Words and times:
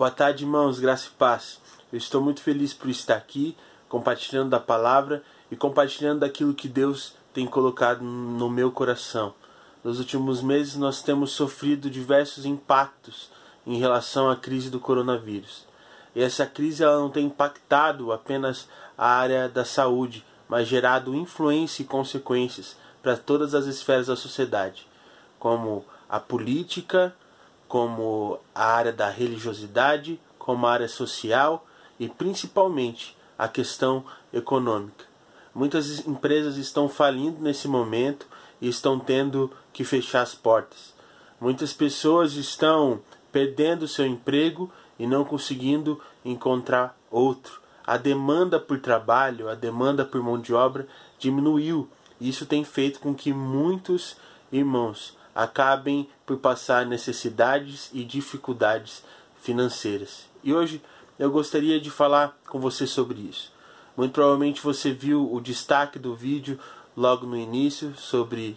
Boa 0.00 0.10
tarde, 0.10 0.44
irmãos, 0.44 0.80
graça 0.80 1.08
e 1.08 1.18
paz. 1.18 1.60
Eu 1.92 1.98
estou 1.98 2.22
muito 2.22 2.40
feliz 2.40 2.72
por 2.72 2.88
estar 2.88 3.16
aqui, 3.16 3.54
compartilhando 3.86 4.48
da 4.48 4.58
palavra 4.58 5.22
e 5.50 5.56
compartilhando 5.56 6.20
daquilo 6.20 6.54
que 6.54 6.70
Deus 6.70 7.14
tem 7.34 7.46
colocado 7.46 8.02
no 8.02 8.48
meu 8.48 8.72
coração. 8.72 9.34
Nos 9.84 9.98
últimos 9.98 10.40
meses 10.40 10.74
nós 10.76 11.02
temos 11.02 11.32
sofrido 11.32 11.90
diversos 11.90 12.46
impactos 12.46 13.30
em 13.66 13.76
relação 13.76 14.30
à 14.30 14.36
crise 14.36 14.70
do 14.70 14.80
coronavírus. 14.80 15.66
E 16.16 16.22
essa 16.22 16.46
crise 16.46 16.82
ela 16.82 16.98
não 16.98 17.10
tem 17.10 17.26
impactado 17.26 18.10
apenas 18.10 18.70
a 18.96 19.06
área 19.06 19.50
da 19.50 19.66
saúde, 19.66 20.24
mas 20.48 20.66
gerado 20.66 21.14
influência 21.14 21.82
e 21.82 21.86
consequências 21.86 22.74
para 23.02 23.18
todas 23.18 23.54
as 23.54 23.66
esferas 23.66 24.06
da 24.06 24.16
sociedade, 24.16 24.88
como 25.38 25.84
a 26.08 26.18
política, 26.18 27.14
como 27.70 28.40
a 28.52 28.64
área 28.64 28.92
da 28.92 29.08
religiosidade, 29.08 30.20
como 30.36 30.66
a 30.66 30.72
área 30.72 30.88
social 30.88 31.64
e 32.00 32.08
principalmente 32.08 33.16
a 33.38 33.46
questão 33.46 34.04
econômica. 34.32 35.04
Muitas 35.54 36.04
empresas 36.04 36.56
estão 36.56 36.88
falindo 36.88 37.40
nesse 37.40 37.68
momento 37.68 38.26
e 38.60 38.68
estão 38.68 38.98
tendo 38.98 39.52
que 39.72 39.84
fechar 39.84 40.22
as 40.22 40.34
portas. 40.34 40.92
Muitas 41.40 41.72
pessoas 41.72 42.32
estão 42.32 43.02
perdendo 43.30 43.86
seu 43.86 44.04
emprego 44.04 44.68
e 44.98 45.06
não 45.06 45.24
conseguindo 45.24 46.00
encontrar 46.24 46.98
outro. 47.08 47.60
A 47.86 47.96
demanda 47.96 48.58
por 48.58 48.80
trabalho, 48.80 49.48
a 49.48 49.54
demanda 49.54 50.04
por 50.04 50.20
mão 50.20 50.40
de 50.40 50.52
obra 50.52 50.88
diminuiu. 51.20 51.88
Isso 52.20 52.46
tem 52.46 52.64
feito 52.64 52.98
com 52.98 53.14
que 53.14 53.32
muitos 53.32 54.16
irmãos 54.50 55.16
acabem 55.34 56.08
por 56.26 56.38
passar 56.38 56.86
necessidades 56.86 57.90
e 57.92 58.04
dificuldades 58.04 59.02
financeiras. 59.40 60.26
E 60.42 60.52
hoje 60.52 60.82
eu 61.18 61.30
gostaria 61.30 61.80
de 61.80 61.90
falar 61.90 62.38
com 62.48 62.58
você 62.58 62.86
sobre 62.86 63.20
isso. 63.20 63.52
Muito 63.96 64.12
provavelmente 64.12 64.62
você 64.62 64.92
viu 64.92 65.32
o 65.32 65.40
destaque 65.40 65.98
do 65.98 66.14
vídeo 66.14 66.58
logo 66.96 67.26
no 67.26 67.36
início 67.36 67.94
sobre 67.96 68.56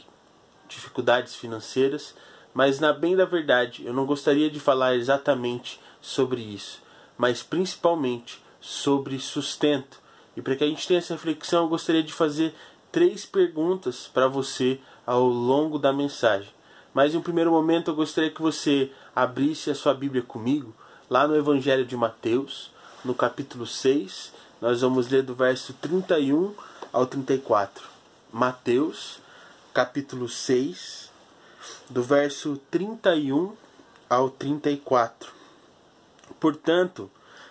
dificuldades 0.67 1.35
financeiras, 1.35 2.15
mas 2.53 2.79
na 2.79 2.93
bem 2.93 3.15
da 3.15 3.25
verdade 3.25 3.85
eu 3.85 3.93
não 3.93 4.05
gostaria 4.05 4.49
de 4.49 4.59
falar 4.59 4.95
exatamente 4.95 5.79
sobre 6.01 6.41
isso, 6.41 6.81
mas 7.17 7.43
principalmente 7.43 8.41
sobre 8.61 9.19
sustento. 9.19 10.01
E 10.35 10.41
para 10.41 10.55
que 10.55 10.63
a 10.63 10.67
gente 10.67 10.87
tenha 10.87 10.99
essa 10.99 11.13
reflexão, 11.13 11.63
eu 11.63 11.69
gostaria 11.69 12.01
de 12.01 12.13
fazer 12.13 12.55
três 12.91 13.25
perguntas 13.25 14.09
para 14.11 14.27
você 14.27 14.79
ao 15.05 15.27
longo 15.27 15.77
da 15.77 15.91
mensagem. 15.91 16.49
Mas 16.93 17.13
em 17.13 17.17
um 17.17 17.21
primeiro 17.21 17.51
momento 17.51 17.89
eu 17.89 17.95
gostaria 17.95 18.29
que 18.29 18.41
você 18.41 18.91
abrisse 19.15 19.71
a 19.71 19.75
sua 19.75 19.93
Bíblia 19.93 20.21
comigo, 20.21 20.73
lá 21.09 21.27
no 21.27 21.35
Evangelho 21.35 21.85
de 21.85 21.97
Mateus, 21.97 22.71
no 23.03 23.15
capítulo 23.15 23.65
6. 23.65 24.31
Nós 24.61 24.81
vamos 24.81 25.09
ler 25.09 25.23
do 25.23 25.33
verso 25.33 25.73
31 25.73 26.53
ao 26.91 27.05
34. 27.05 27.83
Mateus, 28.31 29.19
capítulo 29.73 30.29
6, 30.29 31.11
do 31.89 32.03
verso 32.03 32.59
31 32.69 33.53
ao 34.09 34.29
34. 34.29 35.31
Portanto, 36.39 37.09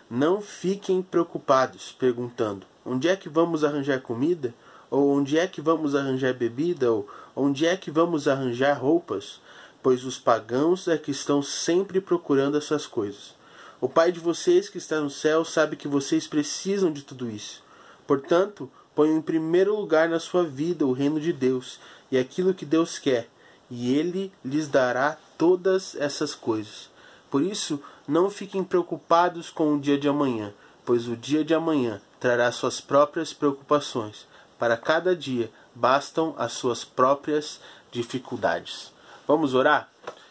não 0.09 0.41
fiquem 0.41 1.03
preocupados, 1.03 1.93
perguntando: 1.93 2.67
onde 2.85 3.09
é 3.09 3.17
que 3.17 3.29
vamos 3.29 3.65
arranjar 3.65 4.01
comida? 4.01 4.55
Ou 4.93 5.09
onde 5.09 5.39
é 5.39 5.47
que 5.47 5.63
vamos 5.63 5.95
arranjar 5.95 6.35
bebida? 6.35 6.93
Ou 6.93 7.09
onde 7.35 7.65
é 7.65 7.79
que 7.79 7.91
vamos 7.91 8.29
arranjar 8.29 8.75
roupas? 8.75 9.41
Pois 9.83 10.05
os 10.05 10.19
pagãos 10.19 10.87
é 10.87 10.99
que 10.99 11.11
estão 11.11 11.43
sempre 11.43 11.99
procurando 11.99 12.59
essas 12.59 12.87
coisas. 12.87 13.35
O 13.81 13.89
Pai 13.89 14.13
de 14.13 14.21
vocês 14.21 14.69
que 14.69 14.77
está 14.77 15.01
no 15.01 15.09
céu 15.09 15.47
sabe 15.47 15.77
que 15.77 15.89
vocês 15.89 16.27
precisam 16.27 16.93
de 16.93 17.01
tudo 17.01 17.31
isso. 17.31 17.65
Portanto, 18.07 18.71
ponham 18.95 19.17
em 19.17 19.23
primeiro 19.23 19.75
lugar 19.75 20.11
na 20.11 20.21
sua 20.21 20.45
vida 20.45 20.85
o 20.85 20.93
reino 20.93 21.19
de 21.19 21.33
Deus 21.33 21.81
e 22.11 22.19
aquilo 22.19 22.53
que 22.53 22.67
Deus 22.67 22.99
quer, 22.99 23.31
e 23.71 23.95
Ele 23.95 24.31
lhes 24.45 24.69
dará 24.69 25.17
todas 25.39 25.95
essas 25.95 26.35
coisas. 26.35 26.91
Por 27.31 27.43
isso, 27.43 27.81
não 28.07 28.29
fiquem 28.29 28.63
preocupados 28.63 29.49
com 29.49 29.75
o 29.75 29.81
dia 29.81 29.97
de 29.97 30.07
amanhã, 30.07 30.53
pois 30.85 31.09
o 31.09 31.17
dia 31.17 31.43
de 31.43 31.55
amanhã 31.55 31.99
trará 32.21 32.53
suas 32.53 32.79
próprias 32.79 33.33
preocupações. 33.33 34.31
Para 34.63 34.77
cada 34.77 35.17
dia 35.17 35.51
bastam 35.75 36.37
as 36.39 36.53
suas 36.53 36.85
próprias 36.85 37.61
dificuldades. 37.91 38.93
Vamos 39.27 39.55
orar? 39.55 39.89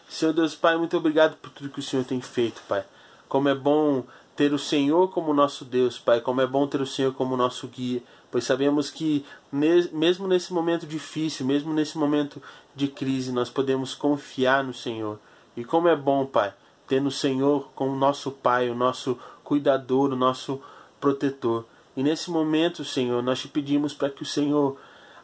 Senhor 0.07 0.31
Deus 0.31 0.55
Pai, 0.55 0.77
muito 0.77 0.95
obrigado 0.95 1.35
por 1.35 1.49
tudo 1.49 1.69
que 1.69 1.81
o 1.81 1.83
Senhor 1.83 2.05
tem 2.05 2.21
feito, 2.21 2.61
Pai. 2.65 2.85
Como 3.27 3.49
é 3.49 3.53
bom 3.53 4.05
ter 4.33 4.53
o 4.53 4.57
Senhor 4.57 5.09
como 5.09 5.33
nosso 5.33 5.65
Deus, 5.65 5.99
Pai. 5.99 6.21
Como 6.21 6.39
é 6.39 6.47
bom 6.47 6.65
ter 6.65 6.79
o 6.79 6.87
Senhor 6.87 7.13
como 7.13 7.35
nosso 7.35 7.67
guia, 7.67 8.01
pois 8.31 8.45
sabemos 8.45 8.89
que 8.89 9.25
mesmo 9.51 10.29
nesse 10.29 10.53
momento 10.53 10.87
difícil, 10.87 11.45
mesmo 11.45 11.73
nesse 11.73 11.97
momento 11.97 12.41
de 12.73 12.87
crise, 12.87 13.33
nós 13.33 13.49
podemos 13.49 13.93
confiar 13.93 14.63
no 14.63 14.73
Senhor. 14.73 15.19
E 15.57 15.65
como 15.65 15.89
é 15.89 15.95
bom, 15.97 16.25
Pai, 16.25 16.53
ter 16.87 17.01
no 17.01 17.11
Senhor 17.11 17.69
como 17.75 17.97
nosso 17.97 18.31
Pai, 18.31 18.69
o 18.69 18.75
nosso 18.75 19.19
cuidador, 19.43 20.13
o 20.13 20.15
nosso 20.15 20.61
protetor. 21.01 21.65
E 21.95 22.03
nesse 22.03 22.31
momento, 22.31 22.85
Senhor, 22.85 23.21
nós 23.21 23.39
te 23.39 23.47
pedimos 23.47 23.93
para 23.93 24.09
que 24.09 24.23
o 24.23 24.25
Senhor 24.25 24.77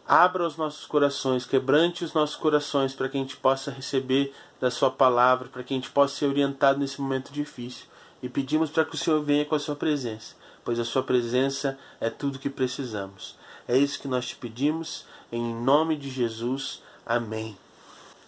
abra 0.07 0.47
os 0.47 0.55
nossos 0.55 0.85
corações, 0.85 1.45
quebrante 1.45 2.03
os 2.03 2.13
nossos 2.13 2.35
corações 2.35 2.93
para 2.93 3.09
que 3.09 3.17
a 3.17 3.19
gente 3.19 3.37
possa 3.37 3.71
receber 3.71 4.33
da 4.59 4.71
Sua 4.71 4.89
palavra, 4.89 5.49
para 5.49 5.63
que 5.63 5.73
a 5.73 5.77
gente 5.77 5.89
possa 5.89 6.15
ser 6.15 6.25
orientado 6.25 6.79
nesse 6.79 7.01
momento 7.01 7.31
difícil. 7.31 7.85
E 8.21 8.29
pedimos 8.29 8.69
para 8.69 8.85
que 8.85 8.95
o 8.95 8.97
Senhor 8.97 9.21
venha 9.21 9.45
com 9.45 9.55
a 9.55 9.59
Sua 9.59 9.75
presença, 9.75 10.35
pois 10.63 10.79
a 10.79 10.85
Sua 10.85 11.03
presença 11.03 11.77
é 11.99 12.09
tudo 12.09 12.39
que 12.39 12.49
precisamos. 12.49 13.35
É 13.67 13.77
isso 13.77 13.99
que 13.99 14.07
nós 14.07 14.27
te 14.27 14.35
pedimos, 14.35 15.05
em 15.31 15.53
nome 15.53 15.95
de 15.95 16.09
Jesus. 16.09 16.81
Amém. 17.05 17.57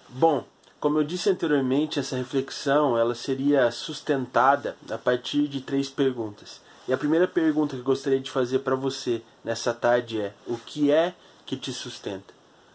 Bom, 0.10 0.46
como 0.80 0.98
eu 0.98 1.04
disse 1.04 1.30
anteriormente, 1.30 2.00
essa 2.00 2.16
reflexão 2.16 2.98
ela 2.98 3.16
seria 3.16 3.70
sustentada 3.72 4.78
a 4.90 4.98
partir 4.98 5.48
de 5.48 5.62
três 5.62 5.90
perguntas. 5.90 6.62
E 6.90 6.94
a 6.94 6.98
primeira 6.98 7.28
pergunta 7.28 7.76
que 7.76 7.84
gostaria 7.84 8.20
de 8.20 8.32
fazer 8.32 8.60
para 8.60 8.76
você 8.76 9.22
nessa 9.44 9.76
tarde 9.76 10.20
é: 10.20 10.34
o 10.48 10.58
que 10.58 10.90
é 10.92 11.14
que 11.46 11.56
te 11.56 11.72
sustenta? 11.72 12.34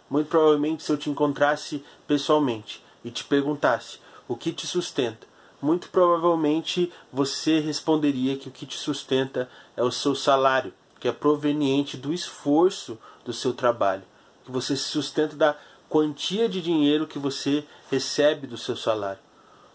Muito 0.09 0.29
provavelmente, 0.29 0.85
se 0.85 0.93
eu 0.93 0.97
te 0.97 1.11
encontrasse 1.11 1.85
pessoalmente 2.07 2.81
e 3.05 3.11
te 3.11 3.25
perguntasse 3.25 3.99
o 4.29 4.37
que 4.37 4.53
te 4.53 4.69
sustenta, 4.69 5.27
muito 5.61 5.89
provavelmente 5.89 6.93
você 7.13 7.59
responderia 7.59 8.37
que 8.37 8.47
o 8.47 8.53
que 8.53 8.67
te 8.67 8.79
sustenta 8.79 9.51
é 9.77 9.83
o 9.83 9.91
seu 9.91 10.15
salário, 10.15 10.73
que 11.01 11.09
é 11.09 11.13
proveniente 11.13 11.97
do 11.97 12.13
esforço 12.13 12.97
do 13.25 13.33
seu 13.33 13.53
trabalho, 13.53 14.05
que 14.45 14.53
você 14.53 14.77
se 14.77 14.85
sustenta 14.85 15.35
da 15.35 15.57
quantia 15.89 16.49
de 16.49 16.63
dinheiro 16.63 17.09
que 17.09 17.19
você 17.19 17.65
recebe 17.91 18.47
do 18.47 18.57
seu 18.57 18.77
salário. 18.77 19.19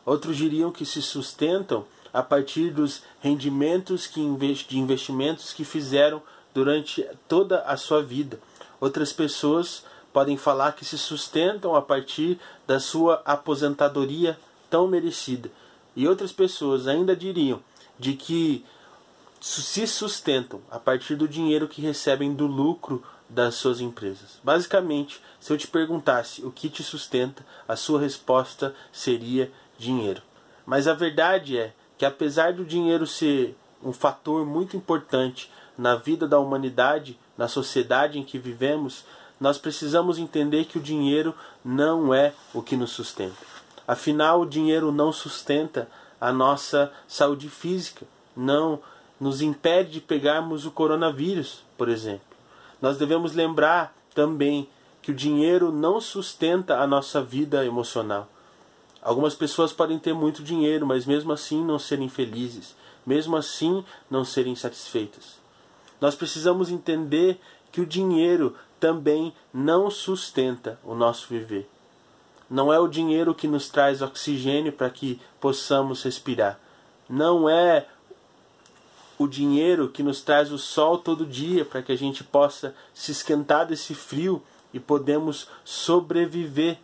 Outros 0.06 0.38
diriam 0.38 0.72
que 0.72 0.86
se 0.86 1.02
sustentam 1.02 1.86
a 2.14 2.22
partir 2.24 2.72
dos 2.72 3.04
rendimentos 3.20 4.08
que 4.08 4.22
de 4.68 4.78
investimentos 4.78 5.54
que 5.54 5.64
fizeram 5.64 6.22
durante 6.54 7.06
toda 7.28 7.62
a 7.62 7.78
sua 7.78 8.02
vida. 8.02 8.40
Outras 8.80 9.14
pessoas 9.14 9.84
podem 10.12 10.38
falar 10.38 10.74
que 10.74 10.86
se 10.86 10.98
sustentam 10.98 11.76
a 11.76 11.82
partir 11.82 12.40
da 12.66 12.80
sua 12.80 13.22
aposentadoria 13.26 14.40
tão 14.70 14.88
merecida. 14.88 15.52
E 15.96 16.08
outras 16.08 16.32
pessoas 16.32 16.88
ainda 16.88 17.16
diriam 17.16 17.62
de 17.98 18.14
que 18.14 18.66
se 19.40 19.88
sustentam 19.88 20.62
a 20.70 20.80
partir 20.80 21.16
do 21.16 21.28
dinheiro 21.28 21.68
que 21.68 21.82
recebem 21.82 22.34
do 22.34 22.46
lucro 22.46 23.04
das 23.30 23.56
suas 23.56 23.80
empresas. 23.80 24.40
Basicamente, 24.44 25.22
se 25.40 25.54
eu 25.54 25.58
te 25.58 25.68
perguntasse 25.68 26.44
o 26.44 26.52
que 26.52 26.70
te 26.70 26.84
sustenta, 26.84 27.46
a 27.68 27.76
sua 27.76 28.02
resposta 28.02 28.76
seria 28.92 29.52
dinheiro. 29.78 30.22
Mas 30.66 30.88
a 30.88 30.94
verdade 30.94 31.58
é 31.58 31.74
que 32.00 32.06
apesar 32.06 32.54
do 32.54 32.64
dinheiro 32.64 33.06
ser 33.06 33.58
um 33.84 33.92
fator 33.92 34.46
muito 34.46 34.78
importante 34.78 35.52
na 35.78 35.96
vida 35.96 36.26
da 36.26 36.40
humanidade, 36.40 37.20
na 37.38 37.50
sociedade 37.50 38.18
em 38.18 38.24
que 38.24 38.40
vivemos, 38.40 39.04
nós 39.38 39.58
precisamos 39.58 40.18
entender 40.18 40.64
que 40.64 40.78
o 40.78 40.82
dinheiro 40.82 41.36
não 41.64 42.14
é 42.14 42.34
o 42.54 42.62
que 42.62 42.78
nos 42.78 42.92
sustenta. 42.92 43.36
Afinal, 43.86 44.42
o 44.42 44.46
dinheiro 44.46 44.94
não 44.94 45.12
sustenta 45.12 45.90
a 46.22 46.32
nossa 46.32 46.90
saúde 47.06 47.50
física, 47.50 48.06
não 48.34 48.80
nos 49.20 49.42
impede 49.42 49.92
de 49.92 50.02
pegarmos 50.02 50.66
o 50.66 50.72
coronavírus, 50.72 51.66
por 51.78 51.90
exemplo. 51.90 52.22
Nós 52.82 52.98
devemos 52.98 53.34
lembrar 53.36 53.94
também 54.16 54.70
que 55.02 55.12
o 55.12 55.16
dinheiro 55.16 55.70
não 55.70 56.00
sustenta 56.00 56.78
a 56.80 56.88
nossa 56.88 57.22
vida 57.22 57.66
emocional. 57.66 58.30
Algumas 59.02 59.36
pessoas 59.36 59.72
podem 59.72 59.98
ter 59.98 60.14
muito 60.14 60.44
dinheiro, 60.44 60.86
mas 60.86 61.06
mesmo 61.06 61.32
assim 61.32 61.64
não 61.64 61.80
serem 61.80 62.10
felizes, 62.10 62.76
mesmo 63.06 63.36
assim 63.36 63.84
não 64.10 64.26
serem 64.26 64.56
satisfeitas. 64.56 65.40
Nós 66.02 66.16
precisamos 66.16 66.70
entender 66.70 67.40
que 67.72 67.82
o 67.82 67.86
dinheiro 67.86 68.56
também 68.80 69.34
não 69.54 69.90
sustenta 69.90 70.80
o 70.84 70.96
nosso 70.96 71.28
viver. 71.28 71.70
Não 72.50 72.74
é 72.74 72.80
o 72.80 72.88
dinheiro 72.88 73.36
que 73.36 73.48
nos 73.48 73.70
traz 73.70 74.02
oxigênio 74.02 74.74
para 74.74 74.90
que 74.90 75.22
possamos 75.40 76.04
respirar. 76.04 76.60
não 77.08 77.50
é 77.50 77.88
o 79.18 79.28
dinheiro 79.28 79.90
que 79.90 80.02
nos 80.02 80.22
traz 80.22 80.50
o 80.50 80.58
sol 80.58 80.98
todo 80.98 81.26
dia 81.26 81.66
para 81.66 81.82
que 81.82 81.92
a 81.92 81.98
gente 81.98 82.24
possa 82.24 82.74
se 82.94 83.12
esquentar 83.12 83.68
desse 83.68 83.94
frio 83.94 84.42
e 84.74 84.80
podemos 84.80 85.48
sobreviver. 85.66 86.80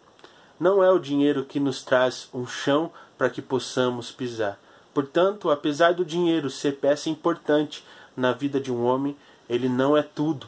Não 0.60 0.84
é 0.84 0.90
o 0.90 1.00
dinheiro 1.00 1.44
que 1.44 1.60
nos 1.60 1.84
traz 1.84 2.30
um 2.34 2.48
chão 2.48 2.92
para 3.18 3.30
que 3.30 3.42
possamos 3.42 4.12
pisar. 4.12 4.58
Portanto, 4.94 5.50
apesar 5.50 5.94
do 5.94 6.06
dinheiro 6.06 6.50
ser 6.50 6.78
peça 6.78 7.10
importante 7.10 7.84
na 8.16 8.32
vida 8.32 8.60
de 8.60 8.72
um 8.72 8.86
homem, 8.86 9.16
ele 9.50 9.68
não 9.68 9.98
é 9.98 10.02
tudo. 10.02 10.48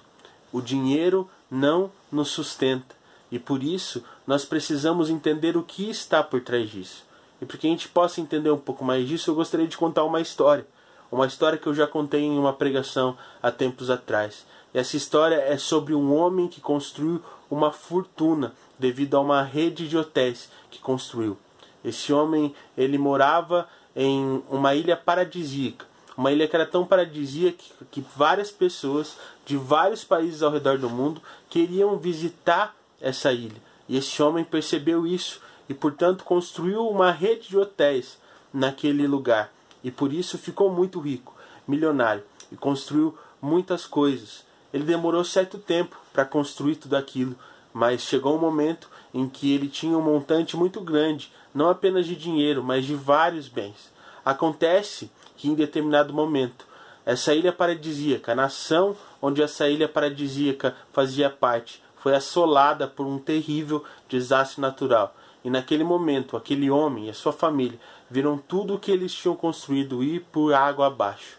O 0.52 0.62
dinheiro 0.62 1.30
não 1.52 1.92
nos 2.10 2.30
sustenta. 2.30 2.96
E 3.30 3.38
por 3.38 3.62
isso 3.62 4.04
nós 4.26 4.46
precisamos 4.46 5.10
entender 5.10 5.58
o 5.58 5.64
que 5.64 5.90
está 5.90 6.24
por 6.24 6.42
trás 6.42 6.70
disso. 6.70 7.04
E 7.42 7.46
para 7.46 7.58
que 7.58 7.68
a 7.68 7.70
gente 7.70 7.90
possa 7.90 8.22
entender 8.22 8.50
um 8.50 8.58
pouco 8.58 8.86
mais 8.86 9.08
disso, 9.08 9.30
eu 9.30 9.36
gostaria 9.36 9.68
de 9.68 9.78
contar 9.78 10.06
uma 10.06 10.22
história. 10.22 10.66
Uma 11.12 11.28
história 11.28 11.58
que 11.58 11.68
eu 11.68 11.76
já 11.76 11.86
contei 11.86 12.22
em 12.22 12.38
uma 12.38 12.54
pregação 12.54 13.18
há 13.42 13.52
tempos 13.52 13.90
atrás. 13.90 14.46
Essa 14.74 14.98
história 14.98 15.36
é 15.36 15.58
sobre 15.58 15.94
um 15.94 16.14
homem 16.16 16.48
que 16.48 16.62
construiu 16.62 17.22
uma 17.50 17.72
fortuna 17.72 18.54
devido 18.78 19.16
a 19.16 19.22
uma 19.22 19.42
rede 19.42 19.88
de 19.88 19.98
hotéis 19.98 20.50
que 20.70 20.80
construiu. 20.80 21.38
Esse 21.84 22.12
homem, 22.12 22.54
ele 22.78 22.98
morava 22.98 23.68
em 23.96 24.44
uma 24.50 24.76
ilha 24.76 24.96
paradisíaca. 24.96 25.86
Uma 26.16 26.32
ilha 26.32 26.48
que 26.48 26.56
era 26.56 26.66
tão 26.66 26.86
paradisíaca 26.86 27.58
que, 27.58 28.02
que 28.02 28.06
várias 28.16 28.52
pessoas 28.52 29.18
de 29.46 29.56
vários 29.56 30.04
países 30.04 30.42
ao 30.42 30.52
redor 30.52 30.78
do 30.78 30.90
mundo 30.90 31.22
queriam 31.50 31.98
visitar 31.98 32.76
essa 33.00 33.32
ilha. 33.32 33.62
E 33.88 33.98
esse 33.98 34.22
homem 34.22 34.44
percebeu 34.44 35.08
isso 35.08 35.42
e, 35.70 35.74
portanto, 35.74 36.24
construiu 36.24 36.88
uma 36.88 37.12
rede 37.12 37.50
de 37.50 37.58
hotéis 37.58 38.18
naquele 38.54 39.08
lugar 39.08 39.52
e 39.84 39.92
por 39.92 40.12
isso 40.12 40.38
ficou 40.38 40.72
muito 40.72 41.00
rico, 41.00 41.34
milionário 41.68 42.24
e 42.52 42.56
construiu 42.56 43.18
muitas 43.42 43.86
coisas. 43.86 44.44
Ele 44.78 44.86
demorou 44.86 45.24
certo 45.24 45.58
tempo 45.58 45.98
para 46.14 46.24
construir 46.24 46.76
tudo 46.76 46.96
aquilo, 46.96 47.36
mas 47.74 48.04
chegou 48.04 48.36
um 48.36 48.40
momento 48.40 48.88
em 49.12 49.28
que 49.28 49.52
ele 49.52 49.68
tinha 49.68 49.98
um 49.98 50.04
montante 50.04 50.56
muito 50.56 50.80
grande, 50.82 51.34
não 51.52 51.68
apenas 51.68 52.06
de 52.06 52.16
dinheiro, 52.16 52.64
mas 52.64 52.86
de 52.86 52.94
vários 52.94 53.48
bens. 53.48 53.92
Acontece 54.24 55.10
que 55.36 55.50
em 55.50 55.56
determinado 55.56 56.14
momento, 56.14 56.64
essa 57.04 57.34
ilha 57.34 57.52
paradisíaca, 57.52 58.34
a 58.34 58.36
nação 58.36 58.96
onde 59.20 59.42
essa 59.42 59.68
ilha 59.68 59.90
paradisíaca 59.90 60.76
fazia 60.94 61.28
parte, 61.28 61.82
foi 61.96 62.14
assolada 62.16 62.88
por 62.88 63.08
um 63.08 63.18
terrível 63.18 63.84
desastre 64.08 64.62
natural. 64.62 65.16
E 65.44 65.50
naquele 65.50 65.84
momento, 65.84 66.38
aquele 66.38 66.70
homem 66.70 67.08
e 67.08 67.10
a 67.10 67.16
sua 67.16 67.34
família 67.34 67.80
viram 68.12 68.38
tudo 68.38 68.76
o 68.76 68.80
que 68.80 68.92
eles 68.92 69.12
tinham 69.12 69.36
construído 69.36 70.04
ir 70.04 70.24
por 70.32 70.54
água 70.54 70.86
abaixo. 70.86 71.37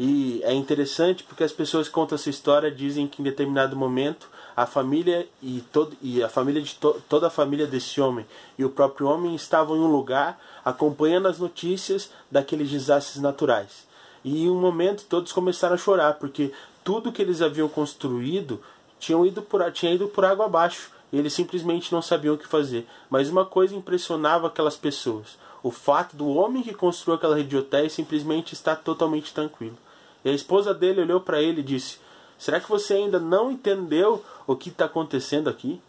E 0.00 0.40
é 0.44 0.54
interessante 0.54 1.24
porque 1.24 1.42
as 1.42 1.50
pessoas 1.50 1.88
que 1.88 1.94
contam 1.94 2.14
essa 2.14 2.30
história 2.30 2.70
dizem 2.70 3.08
que 3.08 3.20
em 3.20 3.24
determinado 3.24 3.74
momento 3.74 4.28
a 4.56 4.64
família 4.64 5.28
e, 5.42 5.60
todo, 5.72 5.96
e 6.00 6.22
a 6.22 6.28
família 6.28 6.62
de 6.62 6.76
to, 6.76 7.02
toda 7.08 7.26
a 7.26 7.30
família 7.30 7.66
desse 7.66 8.00
homem 8.00 8.24
e 8.56 8.64
o 8.64 8.70
próprio 8.70 9.08
homem 9.08 9.34
estavam 9.34 9.76
em 9.76 9.80
um 9.80 9.90
lugar 9.90 10.40
acompanhando 10.64 11.26
as 11.26 11.40
notícias 11.40 12.12
daqueles 12.30 12.70
desastres 12.70 13.20
naturais. 13.20 13.88
E 14.22 14.44
em 14.44 14.48
um 14.48 14.60
momento 14.60 15.02
todos 15.08 15.32
começaram 15.32 15.74
a 15.74 15.78
chorar 15.78 16.14
porque 16.14 16.52
tudo 16.84 17.10
que 17.10 17.20
eles 17.20 17.42
haviam 17.42 17.68
construído 17.68 18.62
tinham 19.00 19.26
ido 19.26 19.42
por, 19.42 19.68
tinha 19.72 19.92
ido 19.94 20.06
por 20.06 20.24
água 20.24 20.46
abaixo. 20.46 20.92
E 21.12 21.18
eles 21.18 21.32
simplesmente 21.32 21.90
não 21.90 22.02
sabiam 22.02 22.36
o 22.36 22.38
que 22.38 22.46
fazer. 22.46 22.86
Mas 23.10 23.30
uma 23.30 23.44
coisa 23.44 23.74
impressionava 23.74 24.46
aquelas 24.46 24.76
pessoas: 24.76 25.38
o 25.60 25.72
fato 25.72 26.14
do 26.14 26.28
homem 26.28 26.62
que 26.62 26.74
construiu 26.74 27.16
aquela 27.16 27.34
rede 27.34 27.56
simplesmente 27.90 28.52
estar 28.52 28.76
totalmente 28.76 29.34
tranquilo. 29.34 29.76
E 30.24 30.30
a 30.30 30.32
esposa 30.32 30.74
dele 30.74 31.00
olhou 31.00 31.20
para 31.20 31.40
ele 31.40 31.60
e 31.60 31.64
disse: 31.64 31.98
Será 32.38 32.60
que 32.60 32.68
você 32.68 32.94
ainda 32.94 33.18
não 33.18 33.50
entendeu 33.50 34.24
o 34.46 34.56
que 34.56 34.68
está 34.68 34.84
acontecendo 34.84 35.48
aqui? 35.48 35.80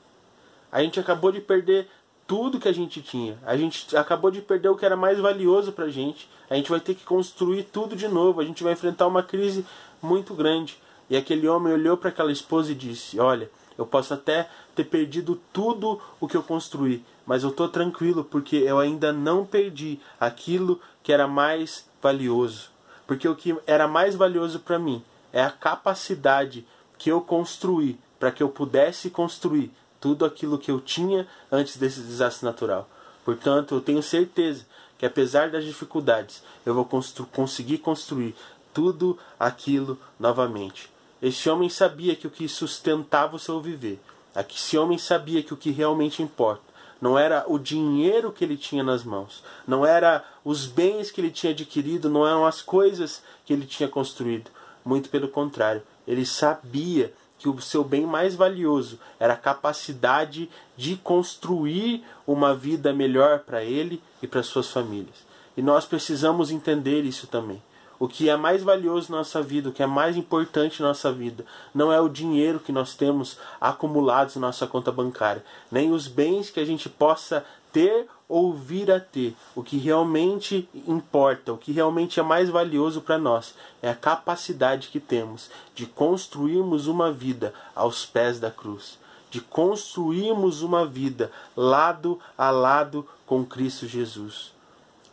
A 0.71 0.81
gente 0.81 0.99
acabou 0.99 1.31
de 1.31 1.41
perder 1.41 1.87
tudo 2.27 2.59
que 2.59 2.67
a 2.67 2.73
gente 2.73 3.01
tinha. 3.01 3.37
A 3.45 3.57
gente 3.57 3.95
acabou 3.97 4.29
de 4.29 4.41
perder 4.41 4.69
o 4.69 4.75
que 4.75 4.85
era 4.85 4.95
mais 4.95 5.19
valioso 5.19 5.71
para 5.71 5.85
a 5.85 5.89
gente. 5.89 6.29
A 6.49 6.55
gente 6.55 6.69
vai 6.69 6.79
ter 6.79 6.93
que 6.93 7.03
construir 7.03 7.63
tudo 7.63 7.95
de 7.95 8.07
novo. 8.07 8.39
A 8.39 8.45
gente 8.45 8.63
vai 8.63 8.73
enfrentar 8.73 9.07
uma 9.07 9.23
crise 9.23 9.65
muito 10.01 10.33
grande. 10.33 10.77
E 11.09 11.17
aquele 11.17 11.47
homem 11.47 11.73
olhou 11.73 11.97
para 11.97 12.09
aquela 12.09 12.31
esposa 12.31 12.71
e 12.71 12.75
disse: 12.75 13.19
Olha, 13.19 13.49
eu 13.77 13.85
posso 13.85 14.13
até 14.13 14.49
ter 14.75 14.83
perdido 14.83 15.39
tudo 15.51 15.99
o 16.19 16.27
que 16.27 16.37
eu 16.37 16.43
construí, 16.43 17.03
mas 17.25 17.43
eu 17.43 17.49
estou 17.49 17.67
tranquilo 17.67 18.23
porque 18.23 18.57
eu 18.57 18.77
ainda 18.77 19.11
não 19.11 19.45
perdi 19.45 19.99
aquilo 20.19 20.79
que 21.01 21.11
era 21.11 21.27
mais 21.27 21.89
valioso. 22.01 22.69
Porque 23.09 23.27
o 23.27 23.35
que 23.35 23.57
era 23.65 23.87
mais 23.87 24.13
valioso 24.13 24.59
para 24.59 24.77
mim 24.77 25.03
é 25.33 25.41
a 25.41 25.49
capacidade 25.49 26.63
que 26.95 27.09
eu 27.09 27.19
construí 27.19 27.97
para 28.19 28.31
que 28.31 28.43
eu 28.43 28.49
pudesse 28.49 29.09
construir 29.09 29.71
tudo 29.99 30.23
aquilo 30.23 30.59
que 30.59 30.69
eu 30.69 30.79
tinha 30.79 31.27
antes 31.51 31.75
desse 31.75 32.01
desastre 32.01 32.45
natural. 32.45 32.87
Portanto, 33.25 33.73
eu 33.73 33.81
tenho 33.81 34.03
certeza 34.03 34.63
que 34.95 35.07
apesar 35.07 35.49
das 35.49 35.65
dificuldades, 35.65 36.43
eu 36.63 36.75
vou 36.75 36.85
constru 36.85 37.25
conseguir 37.25 37.79
construir 37.79 38.35
tudo 38.71 39.17
aquilo 39.39 39.97
novamente. 40.19 40.87
Esse 41.19 41.49
homem 41.49 41.67
sabia 41.67 42.15
que 42.15 42.27
o 42.27 42.31
que 42.31 42.47
sustentava 42.47 43.37
o 43.37 43.39
seu 43.39 43.59
viver, 43.59 43.99
esse 44.47 44.77
homem 44.77 44.99
sabia 44.99 45.41
que 45.41 45.55
o 45.55 45.57
que 45.57 45.71
realmente 45.71 46.21
importa 46.21 46.68
não 47.01 47.17
era 47.17 47.45
o 47.47 47.57
dinheiro 47.57 48.31
que 48.31 48.43
ele 48.43 48.57
tinha 48.57 48.83
nas 48.83 49.03
mãos, 49.03 49.43
não 49.67 49.85
era 49.85 50.23
os 50.43 50.65
bens 50.65 51.11
que 51.11 51.21
ele 51.21 51.31
tinha 51.31 51.51
adquirido, 51.51 52.09
não 52.09 52.27
eram 52.27 52.45
as 52.45 52.61
coisas 52.61 53.23
que 53.45 53.53
ele 53.53 53.65
tinha 53.65 53.87
construído. 53.87 54.51
Muito 54.83 55.09
pelo 55.09 55.27
contrário, 55.27 55.81
ele 56.07 56.25
sabia 56.25 57.13
que 57.37 57.47
o 57.47 57.61
seu 57.61 57.83
bem 57.83 58.05
mais 58.05 58.35
valioso 58.35 58.99
era 59.19 59.33
a 59.33 59.37
capacidade 59.37 60.49
de 60.75 60.97
construir 60.97 62.03
uma 62.27 62.53
vida 62.53 62.91
melhor 62.91 63.39
para 63.39 63.63
ele 63.63 64.03
e 64.21 64.27
para 64.27 64.43
suas 64.43 64.69
famílias. 64.69 65.27
E 65.55 65.61
nós 65.61 65.85
precisamos 65.85 66.51
entender 66.51 67.03
isso 67.03 67.27
também. 67.27 67.61
O 67.99 68.07
que 68.07 68.29
é 68.29 68.37
mais 68.37 68.63
valioso 68.63 69.11
na 69.11 69.17
nossa 69.17 69.41
vida, 69.41 69.67
o 69.67 69.73
que 69.73 69.83
é 69.83 69.85
mais 69.85 70.15
importante 70.15 70.81
na 70.81 70.87
nossa 70.87 71.11
vida, 71.11 71.45
não 71.75 71.91
é 71.91 71.99
o 71.99 72.07
dinheiro 72.07 72.59
que 72.59 72.71
nós 72.71 72.95
temos 72.95 73.37
acumulados 73.59 74.37
na 74.37 74.47
nossa 74.47 74.65
conta 74.65 74.89
bancária, 74.89 75.43
nem 75.69 75.91
os 75.91 76.07
bens 76.07 76.49
que 76.49 76.61
a 76.61 76.65
gente 76.65 76.87
possa 76.87 77.45
ter 77.73 78.07
ou 78.29 78.53
vir 78.53 78.89
a 78.89 79.01
ter. 79.01 79.35
O 79.53 79.61
que 79.61 79.77
realmente 79.77 80.69
importa, 80.87 81.51
o 81.51 81.57
que 81.57 81.73
realmente 81.73 82.19
é 82.19 82.23
mais 82.23 82.49
valioso 82.49 83.01
para 83.01 83.17
nós, 83.17 83.53
é 83.81 83.89
a 83.89 83.95
capacidade 83.95 84.87
que 84.87 84.99
temos 84.99 85.49
de 85.75 85.85
construirmos 85.85 86.87
uma 86.87 87.11
vida 87.11 87.53
aos 87.75 88.05
pés 88.05 88.39
da 88.39 88.49
cruz, 88.49 88.97
de 89.29 89.41
construirmos 89.41 90.61
uma 90.61 90.85
vida 90.85 91.31
lado 91.55 92.17
a 92.37 92.49
lado 92.49 93.05
com 93.25 93.43
Cristo 93.43 93.87
Jesus. 93.87 94.53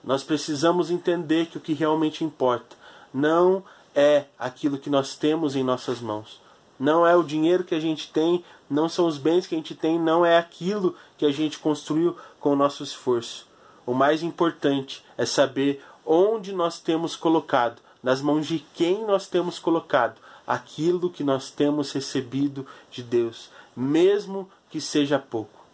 Nós 0.05 0.23
precisamos 0.23 0.89
entender 0.89 1.47
que 1.47 1.59
o 1.59 1.61
que 1.61 1.73
realmente 1.73 2.23
importa 2.23 2.76
não 3.17 3.65
é 3.95 4.27
aquilo 4.39 4.77
que 4.77 4.91
nós 4.91 5.17
temos 5.17 5.57
em 5.57 5.65
nossas 5.65 6.03
mãos. 6.03 6.39
Não 6.79 7.07
é 7.07 7.17
o 7.17 7.23
dinheiro 7.23 7.65
que 7.65 7.75
a 7.75 7.81
gente 7.81 8.13
tem, 8.13 8.45
não 8.69 8.91
são 8.91 9.07
os 9.07 9.17
bens 9.17 9.47
que 9.47 9.55
a 9.55 9.59
gente 9.59 9.75
tem, 9.75 9.99
não 9.99 10.25
é 10.25 10.37
aquilo 10.37 10.95
que 11.17 11.25
a 11.25 11.33
gente 11.33 11.59
construiu 11.59 12.15
com 12.39 12.51
o 12.51 12.57
nosso 12.57 12.83
esforço. 12.83 13.49
O 13.87 13.95
mais 13.95 14.23
importante 14.23 15.03
é 15.17 15.25
saber 15.25 15.83
onde 16.05 16.53
nós 16.53 16.79
temos 16.79 17.17
colocado, 17.17 17.81
nas 18.03 18.21
mãos 18.21 18.47
de 18.47 18.59
quem 18.75 19.07
nós 19.07 19.27
temos 19.27 19.59
colocado 19.59 20.21
aquilo 20.47 21.11
que 21.11 21.25
nós 21.25 21.51
temos 21.51 21.91
recebido 21.93 22.67
de 22.91 23.03
Deus, 23.03 23.51
mesmo 23.75 24.49
que 24.69 24.81
seja 24.81 25.19
pouco. 25.19 25.65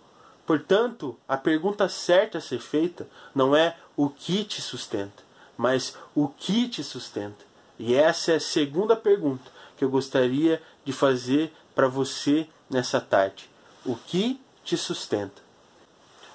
Portanto, 0.47 1.19
a 1.29 1.37
pergunta 1.37 1.89
certa 1.89 2.39
a 2.39 2.41
ser 2.41 2.61
feita 2.61 3.09
não 3.35 3.55
é 3.55 3.77
o 3.97 4.09
que 4.09 4.45
te 4.45 4.63
sustenta, 4.63 5.25
mas 5.63 5.97
o 6.13 6.27
que 6.27 6.69
te 6.69 6.83
sustenta. 6.83 7.45
E 7.79 7.95
essa 7.95 8.33
é 8.33 8.37
a 8.37 8.41
segunda 8.41 8.97
pergunta 8.97 9.49
que 9.77 9.85
eu 9.85 9.89
gostaria 9.89 10.61
de 10.85 10.93
fazer 10.93 11.53
para 11.73 11.87
você 11.87 12.49
nessa 12.69 13.01
tarde. 13.01 13.49
O 13.87 13.95
que 13.95 14.41
te 14.65 14.77
sustenta? 14.77 15.41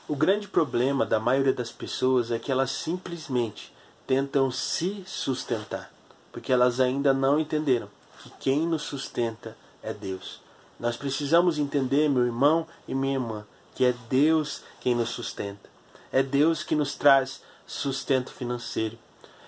O 0.08 0.16
grande 0.16 0.48
problema 0.48 1.06
da 1.06 1.20
maioria 1.20 1.52
das 1.52 1.74
pessoas 1.74 2.32
é 2.32 2.40
que 2.40 2.54
elas 2.54 2.72
simplesmente 2.72 3.74
tentam 4.06 4.50
se 4.50 5.04
sustentar, 5.06 5.92
porque 6.32 6.54
elas 6.54 6.80
ainda 6.80 7.14
não 7.14 7.38
entenderam 7.38 7.90
que 8.24 8.30
quem 8.40 8.66
nos 8.66 8.84
sustenta 8.84 9.58
é 9.84 9.94
Deus. 9.94 10.40
Nós 10.80 10.96
precisamos 10.96 11.60
entender, 11.60 12.08
meu 12.08 12.26
irmão 12.26 12.66
e 12.88 12.96
minha 12.96 13.16
irmã, 13.16 13.46
que 13.76 13.84
é 13.84 13.94
Deus 14.10 14.62
quem 14.80 14.96
nos 14.96 15.10
sustenta. 15.10 15.70
É 16.14 16.24
Deus 16.24 16.64
que 16.64 16.76
nos 16.76 16.96
traz 16.96 17.42
sustento 17.66 18.32
financeiro. 18.32 18.98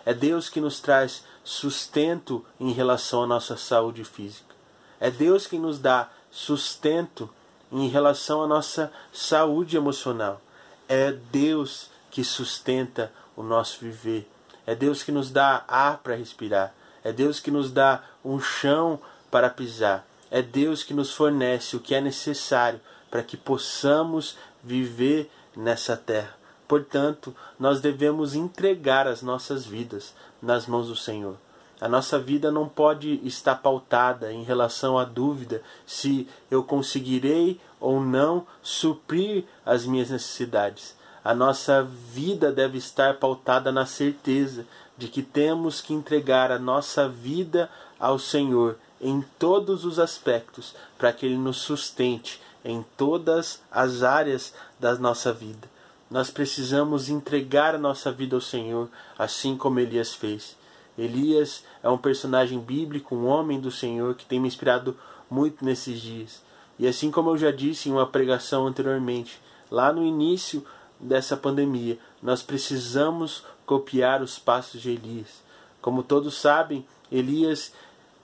É 0.10 0.14
Deus 0.16 0.50
que 0.50 0.60
nos 0.60 0.80
traz 0.80 1.24
sustento 1.44 2.44
em 2.60 2.72
relação 2.72 3.22
à 3.22 3.28
nossa 3.28 3.56
saúde 3.56 4.04
física. 4.04 4.56
É 5.00 5.12
Deus 5.12 5.46
que 5.46 5.60
nos 5.60 5.78
dá 5.78 6.10
sustento 6.32 7.30
em 7.72 7.88
relação 7.88 8.42
à 8.42 8.48
nossa 8.48 8.92
saúde 9.14 9.78
emocional. 9.78 10.42
É 10.88 11.12
Deus 11.12 11.92
que 12.10 12.24
sustenta 12.24 13.14
o 13.36 13.44
nosso 13.44 13.82
viver. 13.82 14.28
É 14.66 14.74
Deus 14.74 15.04
que 15.04 15.12
nos 15.12 15.30
dá 15.30 15.64
ar 15.68 16.00
para 16.00 16.16
respirar. 16.16 16.74
É 17.04 17.14
Deus 17.14 17.40
que 17.40 17.52
nos 17.52 17.70
dá 17.70 18.04
um 18.26 18.40
chão 18.40 19.00
para 19.30 19.48
pisar. 19.48 20.08
É 20.32 20.42
Deus 20.42 20.82
que 20.82 20.96
nos 20.96 21.14
fornece 21.14 21.76
o 21.76 21.80
que 21.80 21.94
é 21.94 22.02
necessário 22.02 22.82
para 23.12 23.22
que 23.22 23.38
possamos 23.38 24.36
viver 24.64 25.30
nessa 25.56 25.96
terra. 25.96 26.39
Portanto, 26.70 27.36
nós 27.60 27.82
devemos 27.82 28.36
entregar 28.36 29.08
as 29.08 29.24
nossas 29.24 29.66
vidas 29.66 30.14
nas 30.40 30.68
mãos 30.68 30.88
do 30.88 30.96
Senhor. 30.96 31.36
A 31.82 31.88
nossa 31.88 32.20
vida 32.20 32.52
não 32.52 32.70
pode 32.70 33.20
estar 33.26 33.56
pautada 33.56 34.32
em 34.32 34.44
relação 34.44 34.96
à 34.96 35.04
dúvida 35.04 35.64
se 35.88 36.28
eu 36.52 36.64
conseguirei 36.64 37.60
ou 37.80 38.00
não 38.00 38.46
suprir 38.62 39.46
as 39.66 39.84
minhas 39.88 40.12
necessidades. 40.12 40.96
A 41.24 41.34
nossa 41.34 41.82
vida 41.82 42.52
deve 42.52 42.78
estar 42.78 43.16
pautada 43.16 43.72
na 43.72 43.88
certeza 43.88 44.64
de 44.96 45.08
que 45.08 45.24
temos 45.24 45.82
que 45.82 45.92
entregar 45.92 46.52
a 46.52 46.60
nossa 46.60 47.10
vida 47.10 47.68
ao 48.00 48.20
Senhor 48.20 48.78
em 49.02 49.26
todos 49.40 49.86
os 49.86 49.98
aspectos, 49.98 50.76
para 51.00 51.12
que 51.12 51.26
Ele 51.26 51.38
nos 51.38 51.58
sustente 51.58 52.40
em 52.64 52.86
todas 52.96 53.60
as 53.72 54.04
áreas 54.04 54.54
da 54.80 54.94
nossa 54.94 55.34
vida. 55.34 55.68
Nós 56.10 56.32
precisamos 56.32 57.10
entregar 57.10 57.76
a 57.76 57.80
nossa 57.80 58.12
vida 58.12 58.36
ao 58.36 58.42
Senhor, 58.42 58.90
assim 59.18 59.56
como 59.56 59.80
Elias 59.80 60.14
fez. 60.14 60.58
Elias 60.98 61.64
é 61.84 61.90
um 61.90 61.98
personagem 61.98 62.60
bíblico, 62.60 63.16
um 63.16 63.28
homem 63.28 63.60
do 63.60 63.72
Senhor 63.72 64.16
que 64.16 64.26
tem 64.26 64.40
me 64.40 64.48
inspirado 64.48 64.98
muito 65.30 65.64
nesses 65.64 66.02
dias. 66.02 66.42
E 66.80 66.88
assim 66.88 67.12
como 67.12 67.30
eu 67.30 67.38
já 67.38 67.52
disse 67.52 67.90
em 67.90 67.92
uma 67.92 68.08
pregação 68.08 68.66
anteriormente, 68.66 69.40
lá 69.70 69.94
no 69.94 70.04
início 70.04 70.66
dessa 71.00 71.38
pandemia, 71.38 71.98
nós 72.22 72.42
precisamos 72.42 73.46
copiar 73.66 74.22
os 74.22 74.40
passos 74.40 74.82
de 74.82 74.92
Elias. 74.92 75.44
Como 75.82 76.04
todos 76.04 76.36
sabem, 76.36 76.86
Elias 77.12 77.72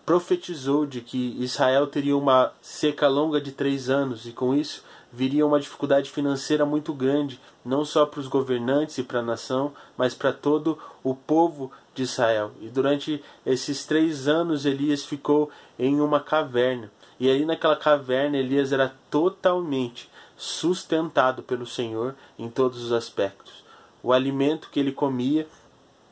profetizou 0.06 0.86
de 0.86 1.02
que 1.02 1.36
Israel 1.40 1.88
teria 1.88 2.18
uma 2.18 2.52
seca 2.62 3.08
longa 3.08 3.40
de 3.40 3.52
três 3.52 3.90
anos 3.90 4.26
e 4.26 4.32
com 4.32 4.54
isso 4.54 4.84
viria 5.16 5.46
uma 5.46 5.62
dificuldade 5.62 6.12
financeira 6.12 6.66
muito 6.66 6.94
grande, 6.94 7.40
não 7.64 7.86
só 7.86 8.06
para 8.06 8.20
os 8.20 8.28
governantes 8.28 8.98
e 8.98 9.04
para 9.04 9.20
a 9.20 9.24
nação, 9.24 9.72
mas 9.98 10.14
para 10.14 10.34
todo 10.34 10.78
o 11.02 11.16
povo 11.16 11.72
de 11.94 12.04
Israel. 12.04 12.52
E 12.62 12.68
durante 12.68 13.24
esses 13.46 13.86
três 13.86 14.28
anos 14.28 14.66
Elias 14.66 15.06
ficou 15.06 15.50
em 15.80 16.02
uma 16.02 16.20
caverna. 16.20 16.92
E 17.18 17.30
aí 17.30 17.46
naquela 17.46 17.78
caverna 17.78 18.38
Elias 18.38 18.74
era 18.74 18.94
totalmente 19.10 20.10
sustentado 20.36 21.42
pelo 21.42 21.66
Senhor 21.66 22.14
em 22.38 22.50
todos 22.50 22.84
os 22.84 22.92
aspectos. 22.92 23.64
O 24.04 24.12
alimento 24.12 24.70
que 24.70 24.82
ele 24.82 24.92
comia 24.92 25.48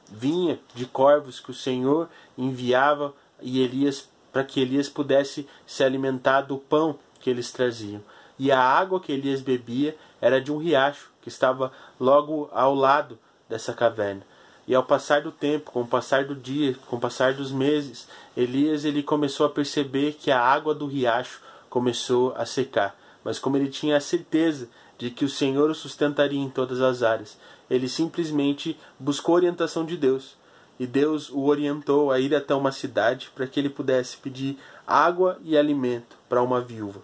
vinha 0.10 0.58
de 0.74 0.86
corvos 0.86 1.42
que 1.42 1.52
o 1.52 1.54
Senhor 1.54 2.08
enviava 2.38 3.14
e 3.42 3.60
Elias 3.60 4.08
para 4.32 4.46
que 4.46 4.62
Elias 4.62 4.88
pudesse 4.88 5.46
se 5.68 5.84
alimentar 5.84 6.42
do 6.42 6.58
pão 6.58 6.98
que 7.20 7.30
eles 7.30 7.52
traziam. 7.52 8.02
E 8.38 8.52
a 8.52 8.60
água 8.60 9.00
que 9.00 9.12
Elias 9.12 9.42
bebia 9.42 9.96
era 10.22 10.42
de 10.42 10.52
um 10.52 10.58
riacho 10.58 11.12
que 11.22 11.30
estava 11.30 11.72
logo 12.00 12.50
ao 12.52 12.74
lado 12.74 13.18
dessa 13.48 13.74
caverna. 13.74 14.24
E 14.66 14.74
ao 14.74 14.84
passar 14.84 15.22
do 15.22 15.32
tempo, 15.32 15.72
com 15.72 15.82
o 15.82 15.88
passar 15.88 16.26
do 16.26 16.36
dia, 16.36 16.76
com 16.88 16.96
o 16.96 17.00
passar 17.00 17.34
dos 17.34 17.52
meses, 17.52 18.08
Elias 18.36 18.86
ele 18.86 19.04
começou 19.04 19.46
a 19.46 19.50
perceber 19.50 20.14
que 20.14 20.32
a 20.32 20.40
água 20.40 20.74
do 20.74 20.88
riacho 20.88 21.42
começou 21.70 22.34
a 22.38 22.46
secar. 22.46 22.96
Mas 23.24 23.40
como 23.40 23.58
ele 23.58 23.70
tinha 23.70 23.98
a 23.98 24.02
certeza 24.02 24.70
de 24.98 25.10
que 25.10 25.26
o 25.26 25.30
Senhor 25.30 25.70
o 25.70 25.76
sustentaria 25.76 26.40
em 26.40 26.50
todas 26.50 26.82
as 26.82 27.04
áreas, 27.04 27.38
ele 27.70 27.90
simplesmente 27.90 28.80
buscou 28.98 29.36
a 29.36 29.38
orientação 29.38 29.86
de 29.86 29.98
Deus. 29.98 30.38
E 30.80 30.88
Deus 30.88 31.30
o 31.30 31.44
orientou 31.44 32.12
a 32.12 32.20
ir 32.20 32.34
até 32.34 32.56
uma 32.56 32.72
cidade 32.72 33.32
para 33.36 33.46
que 33.46 33.60
ele 33.60 33.70
pudesse 33.70 34.18
pedir 34.18 34.58
água 34.88 35.38
e 35.44 35.58
alimento 35.58 36.18
para 36.28 36.42
uma 36.42 36.62
viúva. 36.62 37.02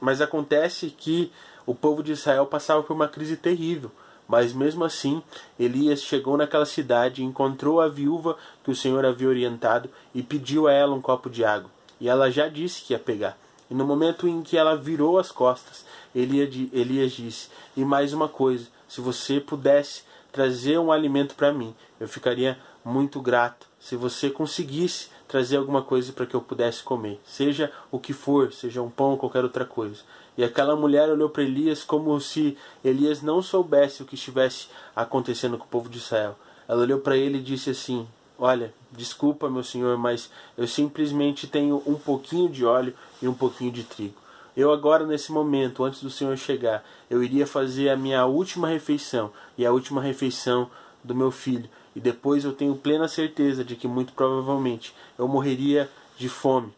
Mas 0.00 0.20
acontece 0.20 0.90
que 0.90 1.32
o 1.64 1.74
povo 1.74 2.02
de 2.02 2.12
Israel 2.12 2.46
passava 2.46 2.82
por 2.82 2.94
uma 2.94 3.08
crise 3.08 3.36
terrível. 3.36 3.90
Mas 4.28 4.52
mesmo 4.52 4.84
assim, 4.84 5.22
Elias 5.58 6.02
chegou 6.02 6.36
naquela 6.36 6.66
cidade, 6.66 7.22
encontrou 7.22 7.80
a 7.80 7.88
viúva 7.88 8.36
que 8.64 8.70
o 8.70 8.76
Senhor 8.76 9.04
havia 9.04 9.28
orientado 9.28 9.88
e 10.14 10.22
pediu 10.22 10.66
a 10.66 10.72
ela 10.72 10.94
um 10.94 11.00
copo 11.00 11.30
de 11.30 11.44
água. 11.44 11.70
E 12.00 12.08
ela 12.08 12.30
já 12.30 12.48
disse 12.48 12.82
que 12.82 12.92
ia 12.92 12.98
pegar. 12.98 13.38
E 13.70 13.74
no 13.74 13.84
momento 13.84 14.28
em 14.28 14.42
que 14.42 14.56
ela 14.56 14.76
virou 14.76 15.18
as 15.18 15.32
costas, 15.32 15.84
Elias 16.14 17.12
disse: 17.12 17.48
E 17.76 17.84
mais 17.84 18.12
uma 18.12 18.28
coisa, 18.28 18.66
se 18.88 19.00
você 19.00 19.40
pudesse 19.40 20.02
trazer 20.32 20.78
um 20.78 20.92
alimento 20.92 21.34
para 21.34 21.52
mim, 21.52 21.74
eu 21.98 22.08
ficaria 22.08 22.58
muito 22.84 23.20
grato. 23.20 23.66
Se 23.80 23.96
você 23.96 24.30
conseguisse 24.30 25.08
trazer 25.28 25.56
alguma 25.56 25.82
coisa 25.82 26.12
para 26.12 26.26
que 26.26 26.34
eu 26.34 26.40
pudesse 26.40 26.82
comer, 26.82 27.20
seja 27.24 27.72
o 27.90 27.98
que 27.98 28.12
for, 28.12 28.52
seja 28.52 28.82
um 28.82 28.90
pão 28.90 29.10
ou 29.10 29.16
qualquer 29.16 29.42
outra 29.42 29.64
coisa. 29.64 30.02
E 30.38 30.44
aquela 30.44 30.76
mulher 30.76 31.08
olhou 31.08 31.30
para 31.30 31.42
Elias 31.42 31.82
como 31.82 32.20
se 32.20 32.56
Elias 32.84 33.22
não 33.22 33.42
soubesse 33.42 34.02
o 34.02 34.04
que 34.04 34.14
estivesse 34.14 34.68
acontecendo 34.94 35.56
com 35.56 35.64
o 35.64 35.68
povo 35.68 35.88
de 35.88 35.98
Israel. 35.98 36.36
Ela 36.68 36.82
olhou 36.82 37.00
para 37.00 37.16
ele 37.16 37.38
e 37.38 37.42
disse 37.42 37.70
assim: 37.70 38.06
Olha, 38.38 38.74
desculpa, 38.92 39.48
meu 39.48 39.64
senhor, 39.64 39.96
mas 39.96 40.30
eu 40.58 40.66
simplesmente 40.66 41.46
tenho 41.46 41.82
um 41.86 41.94
pouquinho 41.94 42.48
de 42.50 42.64
óleo 42.66 42.92
e 43.22 43.26
um 43.26 43.34
pouquinho 43.34 43.72
de 43.72 43.82
trigo. 43.82 44.26
Eu 44.54 44.72
agora, 44.72 45.06
nesse 45.06 45.32
momento, 45.32 45.84
antes 45.84 46.02
do 46.02 46.10
senhor 46.10 46.36
chegar, 46.36 46.84
eu 47.10 47.22
iria 47.22 47.46
fazer 47.46 47.88
a 47.88 47.96
minha 47.96 48.24
última 48.26 48.68
refeição 48.68 49.30
e 49.56 49.64
a 49.64 49.72
última 49.72 50.00
refeição 50.00 50.70
do 51.02 51.14
meu 51.14 51.30
filho. 51.30 51.68
E 51.96 52.00
depois 52.00 52.44
eu 52.44 52.52
tenho 52.52 52.76
plena 52.76 53.08
certeza 53.08 53.64
de 53.64 53.74
que 53.74 53.88
muito 53.88 54.12
provavelmente 54.12 54.94
eu 55.18 55.26
morreria 55.26 55.90
de 56.18 56.28
fome. 56.28 56.70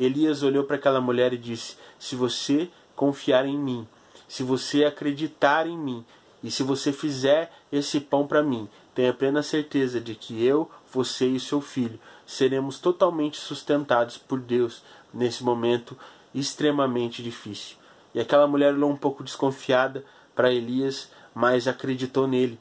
Elias 0.00 0.42
olhou 0.42 0.64
para 0.64 0.74
aquela 0.74 1.00
mulher 1.00 1.32
e 1.32 1.38
disse: 1.38 1.76
Se 1.96 2.16
você 2.16 2.68
confiar 2.96 3.46
em 3.46 3.56
mim, 3.56 3.86
se 4.26 4.42
você 4.42 4.84
acreditar 4.84 5.68
em 5.68 5.78
mim 5.78 6.04
e 6.42 6.50
se 6.50 6.64
você 6.64 6.92
fizer 6.92 7.52
esse 7.70 8.00
pão 8.00 8.26
para 8.26 8.42
mim, 8.42 8.68
tenha 8.92 9.14
plena 9.14 9.44
certeza 9.44 10.00
de 10.00 10.16
que 10.16 10.44
eu, 10.44 10.68
você 10.92 11.28
e 11.28 11.38
seu 11.38 11.60
filho 11.60 12.00
seremos 12.26 12.80
totalmente 12.80 13.36
sustentados 13.36 14.18
por 14.18 14.40
Deus 14.40 14.82
nesse 15.12 15.44
momento 15.44 15.96
extremamente 16.34 17.22
difícil. 17.22 17.76
E 18.12 18.18
aquela 18.18 18.48
mulher 18.48 18.74
olhou 18.74 18.90
um 18.90 18.96
pouco 18.96 19.22
desconfiada 19.22 20.04
para 20.34 20.52
Elias, 20.52 21.10
mas 21.32 21.68
acreditou 21.68 22.26
nele 22.26 22.58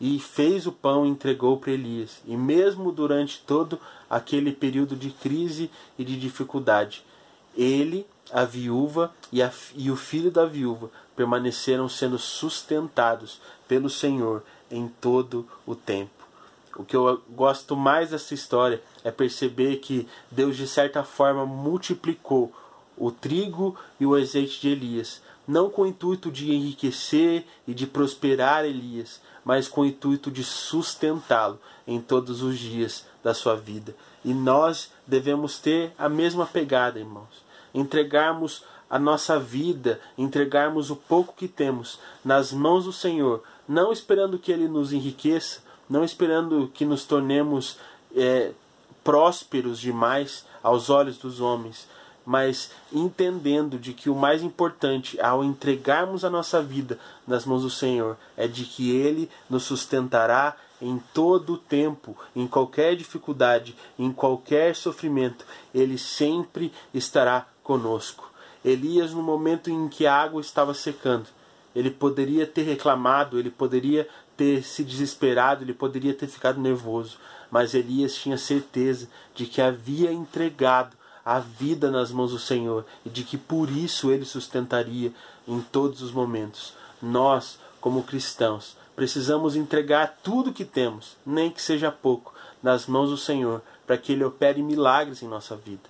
e 0.00 0.18
fez 0.18 0.66
o 0.66 0.72
pão 0.72 1.06
e 1.06 1.08
entregou 1.08 1.56
para 1.56 1.72
Elias. 1.72 2.20
E 2.26 2.36
mesmo 2.36 2.92
durante 2.92 3.42
todo 3.46 3.80
aquele 4.08 4.52
período 4.52 4.94
de 4.94 5.10
crise 5.10 5.70
e 5.98 6.04
de 6.04 6.18
dificuldade, 6.18 7.04
ele, 7.56 8.06
a 8.32 8.44
viúva 8.44 9.14
e, 9.32 9.42
a, 9.42 9.50
e 9.74 9.90
o 9.90 9.96
filho 9.96 10.30
da 10.30 10.44
viúva 10.44 10.90
permaneceram 11.14 11.88
sendo 11.88 12.18
sustentados 12.18 13.40
pelo 13.66 13.88
Senhor 13.88 14.42
em 14.70 14.88
todo 15.00 15.46
o 15.66 15.74
tempo. 15.74 16.10
O 16.76 16.84
que 16.84 16.94
eu 16.94 17.22
gosto 17.30 17.74
mais 17.74 18.10
dessa 18.10 18.34
história 18.34 18.82
é 19.02 19.10
perceber 19.10 19.76
que 19.76 20.06
Deus, 20.30 20.56
de 20.56 20.68
certa 20.68 21.02
forma, 21.02 21.46
multiplicou 21.46 22.52
o 22.98 23.10
trigo 23.10 23.76
e 23.98 24.04
o 24.04 24.14
azeite 24.14 24.60
de 24.60 24.68
Elias, 24.68 25.22
não 25.46 25.70
com 25.70 25.82
o 25.82 25.86
intuito 25.86 26.30
de 26.30 26.52
enriquecer 26.52 27.44
e 27.66 27.74
de 27.74 27.86
prosperar 27.86 28.64
Elias, 28.64 29.20
mas 29.44 29.68
com 29.68 29.82
o 29.82 29.86
intuito 29.86 30.30
de 30.30 30.42
sustentá-lo 30.42 31.60
em 31.86 32.00
todos 32.00 32.42
os 32.42 32.58
dias 32.58 33.06
da 33.22 33.32
sua 33.32 33.54
vida. 33.54 33.94
E 34.24 34.34
nós 34.34 34.90
devemos 35.06 35.58
ter 35.58 35.92
a 35.96 36.08
mesma 36.08 36.46
pegada, 36.46 36.98
irmãos. 36.98 37.44
Entregarmos 37.72 38.64
a 38.88 38.98
nossa 38.98 39.38
vida, 39.38 40.00
entregarmos 40.16 40.90
o 40.90 40.96
pouco 40.96 41.34
que 41.36 41.48
temos 41.48 41.98
nas 42.24 42.52
mãos 42.52 42.84
do 42.84 42.92
Senhor, 42.92 43.42
não 43.68 43.92
esperando 43.92 44.38
que 44.38 44.50
Ele 44.50 44.68
nos 44.68 44.92
enriqueça, 44.92 45.60
não 45.88 46.04
esperando 46.04 46.68
que 46.72 46.84
nos 46.84 47.04
tornemos 47.04 47.78
é, 48.14 48.52
prósperos 49.04 49.78
demais 49.78 50.44
aos 50.62 50.90
olhos 50.90 51.18
dos 51.18 51.40
homens, 51.40 51.88
mas 52.26 52.72
entendendo 52.92 53.78
de 53.78 53.92
que 53.92 54.10
o 54.10 54.14
mais 54.14 54.42
importante 54.42 55.18
ao 55.20 55.44
entregarmos 55.44 56.24
a 56.24 56.30
nossa 56.30 56.60
vida 56.60 56.98
nas 57.26 57.46
mãos 57.46 57.62
do 57.62 57.70
Senhor 57.70 58.16
é 58.36 58.48
de 58.48 58.64
que 58.64 58.90
Ele 58.90 59.30
nos 59.48 59.62
sustentará 59.62 60.56
em 60.82 61.00
todo 61.14 61.54
o 61.54 61.58
tempo, 61.58 62.16
em 62.34 62.46
qualquer 62.46 62.96
dificuldade, 62.96 63.76
em 63.96 64.12
qualquer 64.12 64.74
sofrimento, 64.74 65.46
Ele 65.72 65.96
sempre 65.96 66.72
estará 66.92 67.46
conosco. 67.62 68.30
Elias, 68.64 69.12
no 69.12 69.22
momento 69.22 69.70
em 69.70 69.88
que 69.88 70.06
a 70.06 70.14
água 70.14 70.40
estava 70.40 70.74
secando, 70.74 71.28
ele 71.76 71.90
poderia 71.90 72.46
ter 72.46 72.62
reclamado, 72.62 73.38
ele 73.38 73.50
poderia 73.50 74.08
ter 74.36 74.64
se 74.64 74.82
desesperado, 74.82 75.62
ele 75.62 75.74
poderia 75.74 76.14
ter 76.14 76.26
ficado 76.26 76.60
nervoso, 76.60 77.18
mas 77.50 77.74
Elias 77.74 78.14
tinha 78.14 78.36
certeza 78.36 79.08
de 79.34 79.46
que 79.46 79.60
havia 79.60 80.10
entregado 80.10 80.96
a 81.26 81.40
vida 81.40 81.90
nas 81.90 82.12
mãos 82.12 82.30
do 82.30 82.38
Senhor 82.38 82.86
e 83.04 83.10
de 83.10 83.24
que 83.24 83.36
por 83.36 83.68
isso 83.68 84.10
ele 84.10 84.24
sustentaria 84.24 85.12
em 85.46 85.60
todos 85.60 86.00
os 86.00 86.12
momentos. 86.12 86.72
Nós, 87.02 87.58
como 87.80 88.04
cristãos, 88.04 88.76
Precisamos 88.96 89.54
entregar 89.54 90.16
tudo 90.22 90.54
que 90.54 90.64
temos, 90.64 91.18
nem 91.24 91.50
que 91.50 91.60
seja 91.60 91.92
pouco, 91.92 92.32
nas 92.62 92.86
mãos 92.86 93.10
do 93.10 93.16
Senhor, 93.18 93.60
para 93.86 93.98
que 93.98 94.12
Ele 94.12 94.24
opere 94.24 94.62
milagres 94.62 95.22
em 95.22 95.28
nossa 95.28 95.54
vida. 95.54 95.82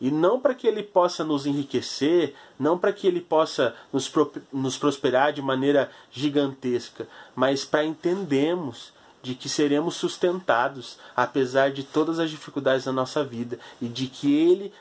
E 0.00 0.10
não 0.10 0.40
para 0.40 0.56
que 0.56 0.66
Ele 0.66 0.82
possa 0.82 1.22
nos 1.22 1.46
enriquecer, 1.46 2.34
não 2.58 2.76
para 2.76 2.92
que 2.92 3.06
Ele 3.06 3.20
possa 3.20 3.76
nos, 3.92 4.12
nos 4.52 4.76
prosperar 4.76 5.32
de 5.32 5.40
maneira 5.40 5.88
gigantesca, 6.10 7.06
mas 7.34 7.64
para 7.64 7.84
entendermos 7.84 8.92
de 9.22 9.34
que 9.34 9.48
seremos 9.48 9.96
sustentados 9.96 10.98
apesar 11.16 11.70
de 11.70 11.82
todas 11.82 12.18
as 12.18 12.30
dificuldades 12.30 12.84
da 12.84 12.92
nossa 12.92 13.24
vida 13.24 13.58
e 13.80 13.88
de 13.88 14.06
que 14.06 14.32
Ele 14.34 14.72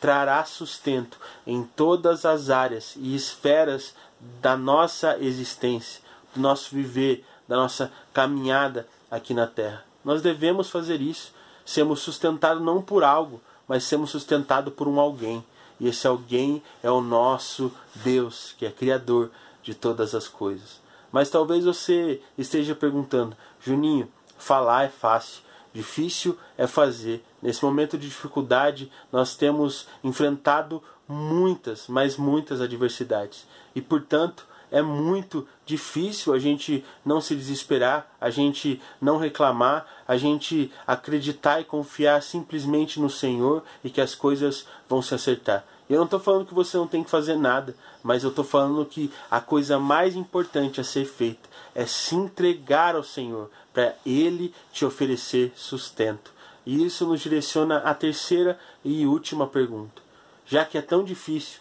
trará 0.00 0.44
sustento 0.44 1.18
em 1.46 1.62
todas 1.62 2.24
as 2.24 2.50
áreas 2.50 2.94
e 2.96 3.14
esferas 3.14 3.94
da 4.40 4.56
nossa 4.56 5.18
existência, 5.18 6.02
do 6.34 6.40
nosso 6.40 6.74
viver, 6.74 7.24
da 7.46 7.56
nossa 7.56 7.92
caminhada 8.12 8.86
aqui 9.10 9.34
na 9.34 9.46
terra. 9.46 9.84
Nós 10.04 10.22
devemos 10.22 10.70
fazer 10.70 11.00
isso, 11.00 11.32
sermos 11.64 12.00
sustentados 12.00 12.62
não 12.62 12.82
por 12.82 13.04
algo, 13.04 13.40
mas 13.66 13.84
sermos 13.84 14.10
sustentados 14.10 14.72
por 14.74 14.86
um 14.86 15.00
alguém. 15.00 15.44
E 15.80 15.88
esse 15.88 16.06
alguém 16.06 16.62
é 16.82 16.90
o 16.90 17.00
nosso 17.00 17.72
Deus, 17.96 18.54
que 18.58 18.66
é 18.66 18.70
Criador 18.70 19.30
de 19.62 19.74
todas 19.74 20.14
as 20.14 20.28
coisas. 20.28 20.83
Mas 21.14 21.30
talvez 21.30 21.64
você 21.64 22.20
esteja 22.36 22.74
perguntando, 22.74 23.36
Juninho, 23.60 24.08
falar 24.36 24.86
é 24.86 24.88
fácil, 24.88 25.44
difícil 25.72 26.36
é 26.58 26.66
fazer. 26.66 27.24
Nesse 27.40 27.64
momento 27.64 27.96
de 27.96 28.08
dificuldade, 28.08 28.90
nós 29.12 29.36
temos 29.36 29.86
enfrentado 30.02 30.82
muitas, 31.06 31.86
mas 31.86 32.16
muitas 32.16 32.60
adversidades. 32.60 33.46
E 33.76 33.80
portanto, 33.80 34.44
é 34.72 34.82
muito 34.82 35.46
difícil 35.64 36.34
a 36.34 36.38
gente 36.40 36.84
não 37.04 37.20
se 37.20 37.36
desesperar, 37.36 38.10
a 38.20 38.28
gente 38.28 38.82
não 39.00 39.16
reclamar, 39.16 39.86
a 40.08 40.16
gente 40.16 40.72
acreditar 40.84 41.60
e 41.60 41.64
confiar 41.64 42.24
simplesmente 42.24 42.98
no 42.98 43.08
Senhor 43.08 43.62
e 43.84 43.88
que 43.88 44.00
as 44.00 44.16
coisas 44.16 44.66
vão 44.88 45.00
se 45.00 45.14
acertar. 45.14 45.64
Eu 45.88 45.98
não 45.98 46.04
estou 46.04 46.20
falando 46.20 46.46
que 46.46 46.54
você 46.54 46.76
não 46.76 46.86
tem 46.86 47.04
que 47.04 47.10
fazer 47.10 47.36
nada, 47.36 47.76
mas 48.02 48.22
eu 48.22 48.30
estou 48.30 48.44
falando 48.44 48.86
que 48.86 49.12
a 49.30 49.40
coisa 49.40 49.78
mais 49.78 50.16
importante 50.16 50.80
a 50.80 50.84
ser 50.84 51.04
feita 51.04 51.48
é 51.74 51.84
se 51.84 52.14
entregar 52.14 52.96
ao 52.96 53.02
Senhor, 53.02 53.50
para 53.72 53.94
Ele 54.06 54.54
te 54.72 54.84
oferecer 54.84 55.52
sustento. 55.56 56.32
E 56.64 56.84
isso 56.84 57.06
nos 57.06 57.20
direciona 57.20 57.78
à 57.78 57.92
terceira 57.92 58.58
e 58.82 59.04
última 59.06 59.46
pergunta. 59.46 60.00
Já 60.46 60.64
que 60.64 60.78
é 60.78 60.82
tão 60.82 61.04
difícil, 61.04 61.60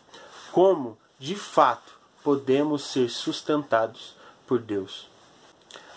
como, 0.52 0.98
de 1.20 1.36
fato, 1.36 1.94
podemos 2.24 2.84
ser 2.84 3.10
sustentados 3.10 4.16
por 4.48 4.60
Deus. 4.60 5.10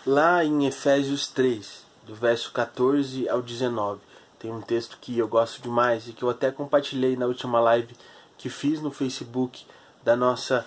Lá 0.05 0.45
em 0.45 0.67
Efésios 0.67 1.29
3, 1.29 1.85
do 2.05 2.15
verso 2.15 2.51
14 2.53 3.29
ao 3.29 3.43
19, 3.43 4.01
tem 4.39 4.51
um 4.51 4.61
texto 4.61 4.99
que 5.01 5.17
eu 5.17 5.29
gosto 5.29 5.63
demais 5.63 6.09
e 6.09 6.13
que 6.13 6.23
eu 6.23 6.31
até 6.31 6.51
compartilhei 6.51 7.17
na 7.17 7.27
última 7.27 7.61
live 7.61 7.95
que 8.39 8.49
fiz 8.49 8.81
no 8.81 8.91
Facebook 8.91 9.67
da 10.05 10.17
nossa 10.17 10.65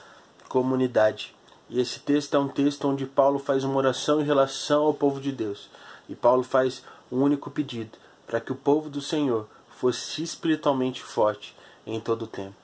comunidade. 0.47 1.35
E 1.69 1.79
esse 1.79 1.99
texto 1.99 2.35
é 2.35 2.39
um 2.39 2.47
texto 2.47 2.87
onde 2.87 3.05
Paulo 3.05 3.37
faz 3.37 3.63
uma 3.63 3.77
oração 3.77 4.19
em 4.19 4.25
relação 4.25 4.83
ao 4.83 4.93
povo 4.93 5.21
de 5.21 5.31
Deus. 5.31 5.69
E 6.07 6.15
Paulo 6.15 6.43
faz 6.43 6.83
um 7.11 7.21
único 7.21 7.51
pedido: 7.51 7.97
para 8.25 8.39
que 8.39 8.51
o 8.51 8.55
povo 8.55 8.89
do 8.89 9.01
Senhor 9.01 9.47
fosse 9.69 10.23
espiritualmente 10.23 11.01
forte 11.01 11.55
em 11.85 11.99
todo 11.99 12.23
o 12.23 12.27
tempo. 12.27 12.55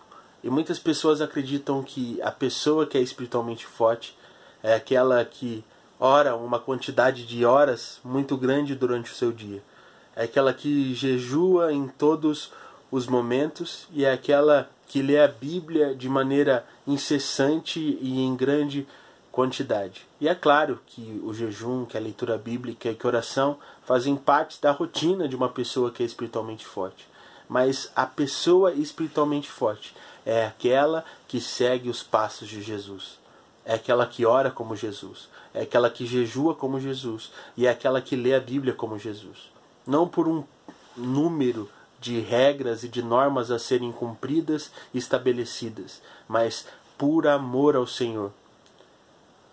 E 0.44 0.50
muitas 0.50 0.78
pessoas 0.78 1.22
acreditam 1.22 1.82
que 1.82 2.22
a 2.22 2.32
pessoa 2.32 2.86
que 2.86 2.98
é 2.98 3.02
espiritualmente 3.02 3.66
forte 3.66 4.18
é 4.62 4.76
aquela 4.76 5.24
que 5.24 5.64
ora 6.00 6.36
uma 6.36 6.60
quantidade 6.60 7.26
de 7.26 7.46
horas 7.46 8.00
muito 8.04 8.36
grande 8.36 8.76
durante 8.76 9.12
o 9.12 9.16
seu 9.16 9.32
dia. 9.32 9.64
É 10.16 10.24
aquela 10.24 10.54
que 10.54 10.94
jejua 10.94 11.74
em 11.74 11.88
todos 11.88 12.52
os 12.92 13.08
momentos 13.08 13.88
e 13.92 14.06
é 14.06 14.12
aquela 14.12 14.70
que 14.88 15.02
lê 15.02 15.20
a 15.20 15.28
Bíblia 15.28 15.96
de 15.96 16.08
maneira 16.08 16.66
incessante 16.88 17.80
e 17.80 18.22
em 18.22 18.36
grande 18.36 18.88
quantidade. 19.32 20.08
E 20.22 20.30
é 20.30 20.34
claro 20.34 20.80
que 20.88 21.22
o 21.24 21.34
jejum, 21.34 21.86
que 21.86 21.98
a 21.98 22.00
leitura 22.00 22.38
bíblica 22.38 22.90
e 22.90 22.96
que 22.96 23.06
a 23.06 23.10
oração 23.10 23.58
fazem 23.86 24.16
parte 24.16 24.62
da 24.62 24.72
rotina 24.72 25.28
de 25.28 25.36
uma 25.36 25.50
pessoa 25.50 25.92
que 25.92 26.02
é 26.02 26.06
espiritualmente 26.06 26.66
forte. 26.66 27.06
Mas 27.50 27.92
a 27.96 28.06
pessoa 28.06 28.72
espiritualmente 28.74 29.50
forte 29.50 29.94
é 30.26 30.46
aquela 30.46 31.04
que 31.28 31.42
segue 31.42 31.90
os 31.90 32.02
passos 32.02 32.48
de 32.48 32.62
Jesus. 32.62 33.20
É 33.66 33.76
aquela 33.76 34.08
que 34.08 34.26
ora 34.26 34.50
como 34.50 34.76
Jesus. 34.76 35.28
É 35.54 35.64
aquela 35.64 35.90
que 35.90 36.06
jejua 36.06 36.56
como 36.56 36.80
Jesus. 36.80 37.32
E 37.58 37.68
é 37.68 37.70
aquela 37.70 38.02
que 38.02 38.16
lê 38.16 38.34
a 38.34 38.40
Bíblia 38.40 38.74
como 38.74 38.98
Jesus. 38.98 39.52
Não 39.86 40.08
por 40.08 40.28
um 40.28 40.44
número 40.96 41.70
de 42.00 42.20
regras 42.20 42.84
e 42.84 42.88
de 42.88 43.02
normas 43.02 43.52
a 43.52 43.60
serem 43.60 43.92
cumpridas 43.92 44.72
e 44.94 44.98
estabelecidas, 44.98 46.02
mas 46.28 46.66
por 46.98 47.28
amor 47.28 47.76
ao 47.76 47.88
Senhor. 47.88 48.32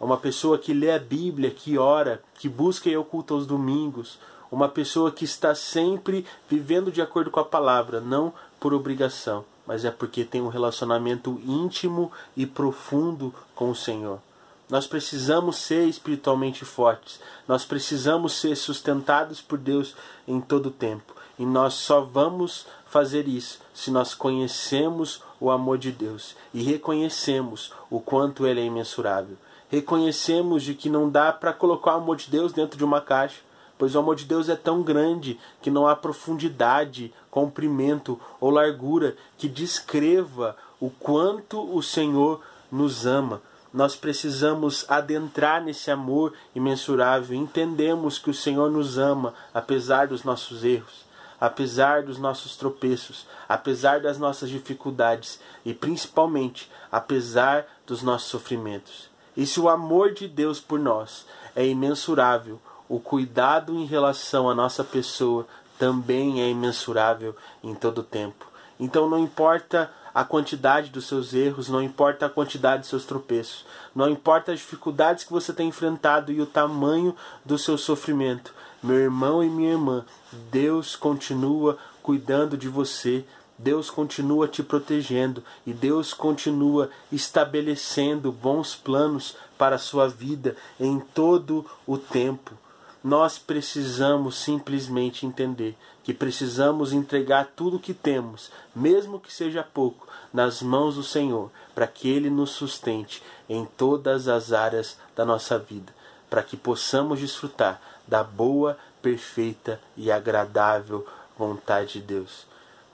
Uma 0.00 0.16
pessoa 0.16 0.58
que 0.58 0.74
lê 0.74 0.90
a 0.90 0.98
Bíblia, 0.98 1.50
que 1.50 1.78
ora, 1.78 2.22
que 2.34 2.48
busca 2.48 2.88
e 2.88 2.96
oculta 2.96 3.34
os 3.34 3.46
domingos, 3.46 4.18
uma 4.50 4.68
pessoa 4.68 5.12
que 5.12 5.24
está 5.24 5.54
sempre 5.54 6.26
vivendo 6.48 6.90
de 6.90 7.00
acordo 7.00 7.30
com 7.30 7.40
a 7.40 7.44
palavra, 7.44 8.00
não 8.00 8.32
por 8.58 8.74
obrigação 8.74 9.44
mas 9.66 9.84
é 9.84 9.90
porque 9.90 10.24
tem 10.24 10.40
um 10.40 10.48
relacionamento 10.48 11.40
íntimo 11.44 12.10
e 12.36 12.46
profundo 12.46 13.34
com 13.54 13.70
o 13.70 13.76
Senhor. 13.76 14.20
Nós 14.68 14.86
precisamos 14.86 15.56
ser 15.56 15.86
espiritualmente 15.86 16.64
fortes, 16.64 17.20
nós 17.46 17.64
precisamos 17.64 18.32
ser 18.32 18.56
sustentados 18.56 19.40
por 19.40 19.58
Deus 19.58 19.94
em 20.26 20.40
todo 20.40 20.66
o 20.66 20.70
tempo. 20.70 21.14
E 21.42 21.44
nós 21.44 21.74
só 21.74 22.02
vamos 22.02 22.68
fazer 22.86 23.26
isso 23.26 23.58
se 23.74 23.90
nós 23.90 24.14
conhecemos 24.14 25.24
o 25.40 25.50
amor 25.50 25.76
de 25.76 25.90
Deus 25.90 26.36
e 26.54 26.62
reconhecemos 26.62 27.72
o 27.90 27.98
quanto 27.98 28.46
ele 28.46 28.60
é 28.60 28.64
imensurável. 28.64 29.36
Reconhecemos 29.68 30.62
de 30.62 30.72
que 30.72 30.88
não 30.88 31.10
dá 31.10 31.32
para 31.32 31.52
colocar 31.52 31.94
o 31.94 31.98
amor 31.98 32.14
de 32.14 32.30
Deus 32.30 32.52
dentro 32.52 32.78
de 32.78 32.84
uma 32.84 33.00
caixa 33.00 33.40
pois 33.76 33.96
o 33.96 33.98
amor 33.98 34.14
de 34.14 34.24
Deus 34.24 34.48
é 34.48 34.54
tão 34.54 34.80
grande 34.80 35.36
que 35.60 35.68
não 35.68 35.88
há 35.88 35.96
profundidade, 35.96 37.12
comprimento 37.28 38.20
ou 38.40 38.48
largura 38.48 39.16
que 39.36 39.48
descreva 39.48 40.56
o 40.78 40.88
quanto 40.88 41.60
o 41.76 41.82
Senhor 41.82 42.40
nos 42.70 43.04
ama. 43.04 43.42
Nós 43.74 43.96
precisamos 43.96 44.88
adentrar 44.88 45.60
nesse 45.64 45.90
amor 45.90 46.32
imensurável. 46.54 47.36
Entendemos 47.36 48.20
que 48.20 48.30
o 48.30 48.34
Senhor 48.34 48.70
nos 48.70 48.98
ama 48.98 49.34
apesar 49.52 50.06
dos 50.06 50.22
nossos 50.22 50.62
erros, 50.62 51.04
apesar 51.42 52.04
dos 52.04 52.20
nossos 52.20 52.54
tropeços, 52.54 53.26
apesar 53.48 53.98
das 53.98 54.16
nossas 54.16 54.48
dificuldades 54.48 55.40
e 55.64 55.74
principalmente 55.74 56.70
apesar 56.90 57.66
dos 57.84 58.00
nossos 58.00 58.28
sofrimentos. 58.28 59.10
E 59.36 59.44
se 59.44 59.58
o 59.58 59.68
amor 59.68 60.12
de 60.12 60.28
Deus 60.28 60.60
por 60.60 60.78
nós 60.78 61.26
é 61.56 61.66
imensurável, 61.66 62.60
o 62.88 63.00
cuidado 63.00 63.74
em 63.74 63.84
relação 63.84 64.48
à 64.48 64.54
nossa 64.54 64.84
pessoa 64.84 65.44
também 65.76 66.40
é 66.40 66.48
imensurável 66.48 67.34
em 67.60 67.74
todo 67.74 68.02
o 68.02 68.04
tempo. 68.04 68.46
Então 68.78 69.10
não 69.10 69.18
importa 69.18 69.90
a 70.14 70.24
quantidade 70.24 70.90
dos 70.90 71.08
seus 71.08 71.34
erros, 71.34 71.68
não 71.68 71.82
importa 71.82 72.26
a 72.26 72.30
quantidade 72.30 72.82
dos 72.82 72.90
seus 72.90 73.04
tropeços, 73.04 73.66
não 73.92 74.08
importa 74.08 74.52
as 74.52 74.60
dificuldades 74.60 75.24
que 75.24 75.32
você 75.32 75.52
tem 75.52 75.66
enfrentado 75.66 76.30
e 76.30 76.40
o 76.40 76.46
tamanho 76.46 77.16
do 77.44 77.58
seu 77.58 77.76
sofrimento. 77.76 78.54
Meu 78.82 78.98
irmão 78.98 79.44
e 79.44 79.48
minha 79.48 79.70
irmã, 79.70 80.04
Deus 80.50 80.96
continua 80.96 81.78
cuidando 82.02 82.56
de 82.56 82.68
você, 82.68 83.24
Deus 83.56 83.88
continua 83.88 84.48
te 84.48 84.60
protegendo 84.60 85.44
e 85.64 85.72
Deus 85.72 86.12
continua 86.12 86.90
estabelecendo 87.12 88.32
bons 88.32 88.74
planos 88.74 89.36
para 89.56 89.76
a 89.76 89.78
sua 89.78 90.08
vida 90.08 90.56
em 90.80 90.98
todo 90.98 91.64
o 91.86 91.96
tempo. 91.96 92.58
Nós 93.04 93.38
precisamos 93.38 94.36
simplesmente 94.36 95.26
entender 95.26 95.76
que 96.02 96.12
precisamos 96.12 96.92
entregar 96.92 97.52
tudo 97.54 97.76
o 97.76 97.80
que 97.80 97.94
temos, 97.94 98.50
mesmo 98.74 99.20
que 99.20 99.32
seja 99.32 99.62
pouco, 99.62 100.08
nas 100.32 100.60
mãos 100.60 100.96
do 100.96 101.04
Senhor, 101.04 101.52
para 101.72 101.86
que 101.86 102.08
Ele 102.08 102.30
nos 102.30 102.50
sustente 102.50 103.22
em 103.48 103.64
todas 103.64 104.26
as 104.26 104.52
áreas 104.52 104.98
da 105.14 105.24
nossa 105.24 105.56
vida, 105.56 105.94
para 106.28 106.42
que 106.42 106.56
possamos 106.56 107.20
desfrutar 107.20 107.80
da 108.12 108.22
boa, 108.22 108.76
perfeita 109.00 109.80
e 109.96 110.12
agradável 110.12 111.06
vontade 111.38 111.94
de 111.94 112.00
Deus. 112.02 112.46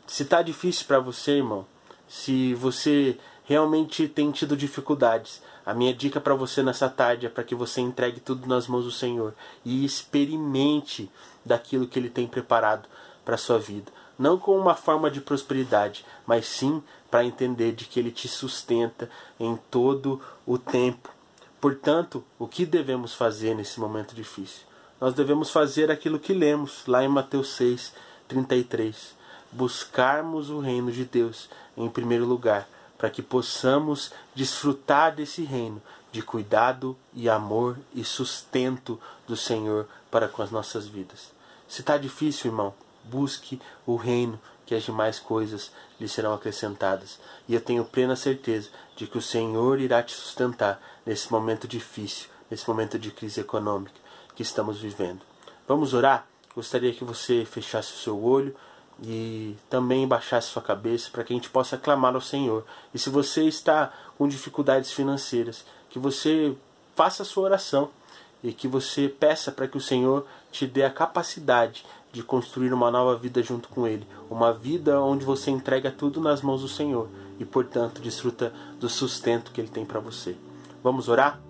Se 0.06 0.22
está 0.22 0.42
difícil 0.42 0.86
para 0.86 1.00
você, 1.00 1.38
irmão, 1.38 1.66
se 2.08 2.54
você 2.54 3.18
realmente 3.42 4.06
tem 4.06 4.30
tido 4.30 4.56
dificuldades, 4.56 5.42
a 5.66 5.74
minha 5.74 5.92
dica 5.92 6.20
para 6.20 6.36
você 6.36 6.62
nessa 6.62 6.88
tarde 6.88 7.26
é 7.26 7.28
para 7.28 7.42
que 7.42 7.56
você 7.56 7.80
entregue 7.80 8.20
tudo 8.20 8.46
nas 8.46 8.68
mãos 8.68 8.84
do 8.84 8.92
Senhor 8.92 9.34
e 9.64 9.84
experimente 9.84 11.10
daquilo 11.44 11.88
que 11.88 11.98
Ele 11.98 12.10
tem 12.10 12.28
preparado 12.28 12.88
para 13.24 13.34
a 13.34 13.38
sua 13.38 13.58
vida. 13.58 13.90
Não 14.16 14.38
com 14.38 14.56
uma 14.56 14.76
forma 14.76 15.10
de 15.10 15.20
prosperidade, 15.20 16.06
mas 16.24 16.46
sim 16.46 16.80
para 17.10 17.24
entender 17.24 17.72
de 17.72 17.86
que 17.86 17.98
Ele 17.98 18.12
te 18.12 18.28
sustenta 18.28 19.10
em 19.40 19.58
todo 19.68 20.22
o 20.46 20.56
tempo. 20.56 21.10
Portanto, 21.60 22.24
o 22.38 22.46
que 22.46 22.64
devemos 22.64 23.14
fazer 23.14 23.56
nesse 23.56 23.80
momento 23.80 24.14
difícil? 24.14 24.67
Nós 25.00 25.14
devemos 25.14 25.50
fazer 25.50 25.92
aquilo 25.92 26.18
que 26.18 26.32
lemos 26.32 26.82
lá 26.88 27.04
em 27.04 27.08
Mateus 27.08 27.50
6, 27.52 27.92
33. 28.26 29.14
Buscarmos 29.52 30.50
o 30.50 30.58
reino 30.58 30.90
de 30.90 31.04
Deus 31.04 31.48
em 31.76 31.88
primeiro 31.88 32.24
lugar, 32.24 32.68
para 32.98 33.08
que 33.08 33.22
possamos 33.22 34.12
desfrutar 34.34 35.14
desse 35.14 35.44
reino 35.44 35.80
de 36.10 36.20
cuidado 36.20 36.96
e 37.14 37.28
amor 37.28 37.78
e 37.94 38.02
sustento 38.02 39.00
do 39.24 39.36
Senhor 39.36 39.86
para 40.10 40.26
com 40.26 40.42
as 40.42 40.50
nossas 40.50 40.88
vidas. 40.88 41.30
Se 41.68 41.80
está 41.80 41.96
difícil, 41.96 42.50
irmão, 42.50 42.74
busque 43.04 43.60
o 43.86 43.94
reino, 43.94 44.40
que 44.66 44.74
as 44.74 44.82
demais 44.82 45.20
coisas 45.20 45.70
lhe 46.00 46.08
serão 46.08 46.34
acrescentadas. 46.34 47.20
E 47.48 47.54
eu 47.54 47.60
tenho 47.60 47.84
plena 47.84 48.16
certeza 48.16 48.68
de 48.96 49.06
que 49.06 49.16
o 49.16 49.22
Senhor 49.22 49.78
irá 49.78 50.02
te 50.02 50.12
sustentar 50.12 50.80
nesse 51.06 51.30
momento 51.30 51.68
difícil, 51.68 52.28
nesse 52.50 52.68
momento 52.68 52.98
de 52.98 53.12
crise 53.12 53.40
econômica 53.40 54.07
que 54.38 54.42
estamos 54.42 54.78
vivendo. 54.78 55.18
Vamos 55.66 55.92
orar? 55.92 56.24
Gostaria 56.54 56.94
que 56.94 57.02
você 57.02 57.44
fechasse 57.44 57.92
o 57.92 57.96
seu 57.96 58.22
olho 58.22 58.54
e 59.02 59.56
também 59.68 60.06
baixasse 60.06 60.50
sua 60.50 60.62
cabeça 60.62 61.10
para 61.10 61.24
que 61.24 61.32
a 61.32 61.36
gente 61.36 61.50
possa 61.50 61.76
clamar 61.76 62.14
ao 62.14 62.20
Senhor. 62.20 62.64
E 62.94 63.00
se 63.00 63.10
você 63.10 63.42
está 63.42 63.92
com 64.16 64.28
dificuldades 64.28 64.92
financeiras, 64.92 65.64
que 65.90 65.98
você 65.98 66.56
faça 66.94 67.24
a 67.24 67.26
sua 67.26 67.42
oração 67.42 67.90
e 68.40 68.52
que 68.52 68.68
você 68.68 69.08
peça 69.08 69.50
para 69.50 69.66
que 69.66 69.76
o 69.76 69.80
Senhor 69.80 70.24
te 70.52 70.68
dê 70.68 70.84
a 70.84 70.90
capacidade 70.90 71.84
de 72.12 72.22
construir 72.22 72.72
uma 72.72 72.92
nova 72.92 73.16
vida 73.16 73.42
junto 73.42 73.68
com 73.68 73.88
Ele, 73.88 74.06
uma 74.30 74.52
vida 74.52 75.00
onde 75.00 75.24
você 75.24 75.50
entrega 75.50 75.90
tudo 75.90 76.20
nas 76.20 76.42
mãos 76.42 76.60
do 76.60 76.68
Senhor 76.68 77.08
e, 77.40 77.44
portanto, 77.44 78.00
desfruta 78.00 78.52
do 78.78 78.88
sustento 78.88 79.50
que 79.50 79.60
Ele 79.60 79.68
tem 79.68 79.84
para 79.84 79.98
você. 79.98 80.36
Vamos 80.80 81.08
orar? 81.08 81.40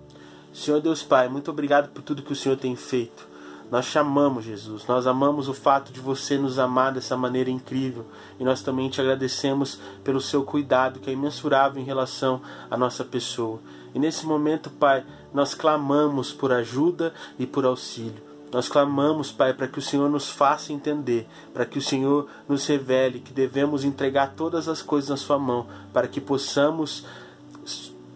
Senhor 0.53 0.81
Deus 0.81 1.03
Pai, 1.03 1.29
muito 1.29 1.51
obrigado 1.51 1.89
por 1.89 2.01
tudo 2.01 2.23
que 2.23 2.33
o 2.33 2.35
Senhor 2.35 2.57
tem 2.57 2.75
feito. 2.75 3.27
Nós 3.71 3.85
chamamos 3.85 4.45
Jesus, 4.45 4.87
nós 4.87 5.05
amamos 5.05 5.47
o 5.47 5.53
fato 5.53 5.93
de 5.93 5.99
você 5.99 6.39
nos 6.39 6.57
amar 6.57 6.91
dessa 6.91 7.15
maneira 7.15 7.51
incrível 7.51 8.07
e 8.39 8.43
nós 8.43 8.63
também 8.63 8.89
te 8.89 8.99
agradecemos 8.99 9.79
pelo 10.03 10.19
seu 10.19 10.43
cuidado 10.43 10.99
que 10.99 11.09
é 11.09 11.13
imensurável 11.13 11.79
em 11.79 11.85
relação 11.85 12.41
à 12.69 12.75
nossa 12.75 13.05
pessoa. 13.05 13.59
E 13.93 13.99
nesse 13.99 14.25
momento, 14.25 14.71
Pai, 14.71 15.05
nós 15.31 15.53
clamamos 15.53 16.33
por 16.33 16.51
ajuda 16.51 17.13
e 17.37 17.45
por 17.45 17.63
auxílio. 17.63 18.29
Nós 18.51 18.67
clamamos, 18.67 19.31
Pai, 19.31 19.53
para 19.53 19.67
que 19.67 19.77
o 19.77 19.81
Senhor 19.81 20.09
nos 20.09 20.31
faça 20.31 20.73
entender, 20.73 21.27
para 21.53 21.65
que 21.65 21.77
o 21.77 21.81
Senhor 21.81 22.27
nos 22.47 22.65
revele 22.65 23.19
que 23.19 23.31
devemos 23.31 23.83
entregar 23.83 24.33
todas 24.35 24.67
as 24.67 24.81
coisas 24.81 25.11
na 25.11 25.17
Sua 25.17 25.37
mão, 25.37 25.67
para 25.93 26.07
que 26.07 26.19
possamos 26.19 27.05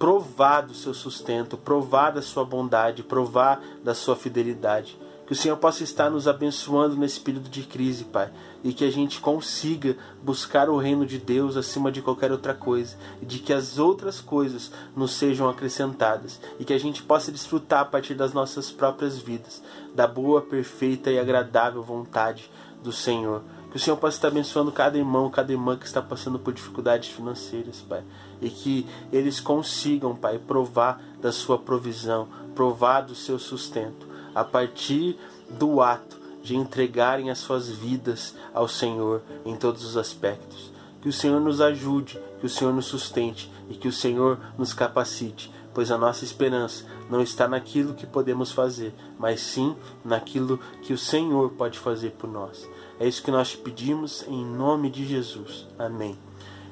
provar 0.03 0.63
do 0.63 0.73
seu 0.73 0.93
sustento, 0.93 1.55
provar 1.55 2.11
da 2.11 2.21
Sua 2.21 2.43
bondade, 2.43 3.01
provar 3.01 3.63
da 3.81 3.95
Sua 3.95 4.17
fidelidade. 4.17 4.99
Que 5.25 5.31
o 5.31 5.35
Senhor 5.35 5.55
possa 5.55 5.81
estar 5.81 6.09
nos 6.09 6.27
abençoando 6.27 6.97
nesse 6.97 7.21
período 7.21 7.47
de 7.47 7.63
crise, 7.63 8.03
Pai, 8.03 8.29
e 8.61 8.73
que 8.73 8.83
a 8.83 8.91
gente 8.91 9.21
consiga 9.21 9.95
buscar 10.21 10.67
o 10.69 10.75
reino 10.75 11.05
de 11.05 11.17
Deus 11.17 11.55
acima 11.55 11.89
de 11.89 12.01
qualquer 12.01 12.33
outra 12.33 12.53
coisa, 12.53 12.97
e 13.21 13.25
de 13.25 13.39
que 13.39 13.53
as 13.53 13.79
outras 13.79 14.19
coisas 14.19 14.73
nos 14.93 15.13
sejam 15.13 15.47
acrescentadas, 15.47 16.37
e 16.59 16.65
que 16.65 16.73
a 16.73 16.77
gente 16.77 17.01
possa 17.01 17.31
desfrutar 17.31 17.79
a 17.79 17.85
partir 17.85 18.13
das 18.13 18.33
nossas 18.33 18.69
próprias 18.69 19.17
vidas, 19.17 19.63
da 19.95 20.05
boa, 20.05 20.41
perfeita 20.41 21.11
e 21.11 21.17
agradável 21.17 21.81
vontade 21.81 22.51
do 22.83 22.91
Senhor. 22.91 23.41
Que 23.71 23.77
o 23.77 23.79
Senhor 23.79 23.95
possa 23.95 24.17
estar 24.17 24.27
abençoando 24.27 24.69
cada 24.69 24.97
irmão, 24.97 25.31
cada 25.31 25.53
irmã 25.53 25.77
que 25.77 25.85
está 25.85 26.01
passando 26.01 26.37
por 26.37 26.53
dificuldades 26.53 27.09
financeiras, 27.09 27.79
Pai. 27.81 28.03
E 28.43 28.49
que 28.49 28.85
eles 29.11 29.39
consigam, 29.39 30.15
Pai, 30.15 30.37
provar 30.37 31.01
da 31.21 31.31
sua 31.31 31.57
provisão, 31.57 32.27
provar 32.53 33.01
do 33.01 33.15
seu 33.15 33.39
sustento 33.39 34.13
a 34.35 34.43
partir 34.43 35.17
do 35.49 35.81
ato 35.81 36.21
de 36.41 36.55
entregarem 36.55 37.29
as 37.29 37.37
suas 37.37 37.69
vidas 37.69 38.35
ao 38.53 38.67
Senhor 38.67 39.21
em 39.45 39.55
todos 39.55 39.85
os 39.85 39.95
aspectos. 39.95 40.71
Que 41.01 41.09
o 41.09 41.13
Senhor 41.13 41.39
nos 41.39 41.61
ajude, 41.61 42.19
que 42.39 42.45
o 42.45 42.49
Senhor 42.49 42.73
nos 42.73 42.85
sustente 42.85 43.51
e 43.69 43.75
que 43.75 43.87
o 43.87 43.93
Senhor 43.93 44.39
nos 44.57 44.73
capacite, 44.73 45.51
pois 45.73 45.89
a 45.89 45.97
nossa 45.97 46.25
esperança 46.25 46.85
não 47.09 47.21
está 47.21 47.47
naquilo 47.47 47.93
que 47.93 48.05
podemos 48.05 48.51
fazer, 48.51 48.93
mas 49.17 49.39
sim 49.39 49.75
naquilo 50.03 50.59
que 50.81 50.93
o 50.93 50.97
Senhor 50.97 51.51
pode 51.51 51.79
fazer 51.79 52.11
por 52.11 52.29
nós. 52.29 52.69
É 52.99 53.07
isso 53.07 53.23
que 53.23 53.31
nós 53.31 53.51
te 53.51 53.57
pedimos 53.57 54.25
em 54.27 54.45
nome 54.45 54.89
de 54.89 55.05
Jesus. 55.05 55.67
Amém. 55.79 56.17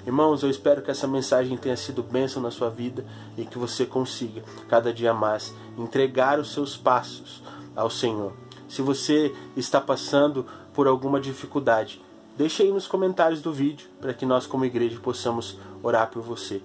Irmãos, 0.06 0.42
eu 0.42 0.50
espero 0.50 0.82
que 0.82 0.90
essa 0.90 1.08
mensagem 1.08 1.56
tenha 1.58 1.78
sido 1.78 2.02
bênção 2.02 2.42
na 2.42 2.50
sua 2.50 2.70
vida 2.70 3.06
e 3.38 3.46
que 3.46 3.58
você 3.58 3.86
consiga, 3.86 4.44
cada 4.68 4.92
dia 4.92 5.14
mais, 5.14 5.54
entregar 5.78 6.40
os 6.40 6.52
seus 6.52 6.76
passos 6.76 7.44
ao 7.76 7.90
Senhor. 7.90 8.34
Se 8.68 8.82
você 8.82 9.36
está 9.56 9.80
passando 9.80 10.46
por 10.74 10.88
alguma 10.88 11.20
dificuldade, 11.20 12.02
deixe 12.38 12.64
aí 12.64 12.72
nos 12.72 12.88
comentários 12.88 13.42
do 13.42 13.54
vídeo 13.54 13.88
para 14.00 14.14
que 14.14 14.26
nós, 14.26 14.48
como 14.48 14.66
igreja, 14.66 15.00
possamos 15.00 15.60
orar 15.84 16.10
por 16.10 16.24
você. 16.24 16.62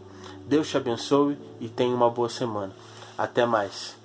Deus 0.47 0.69
te 0.69 0.77
abençoe 0.77 1.37
e 1.61 1.69
tenha 1.69 1.95
uma 1.95 2.09
boa 2.09 2.29
semana. 2.29 2.73
Até 3.19 3.45
mais. 3.45 3.96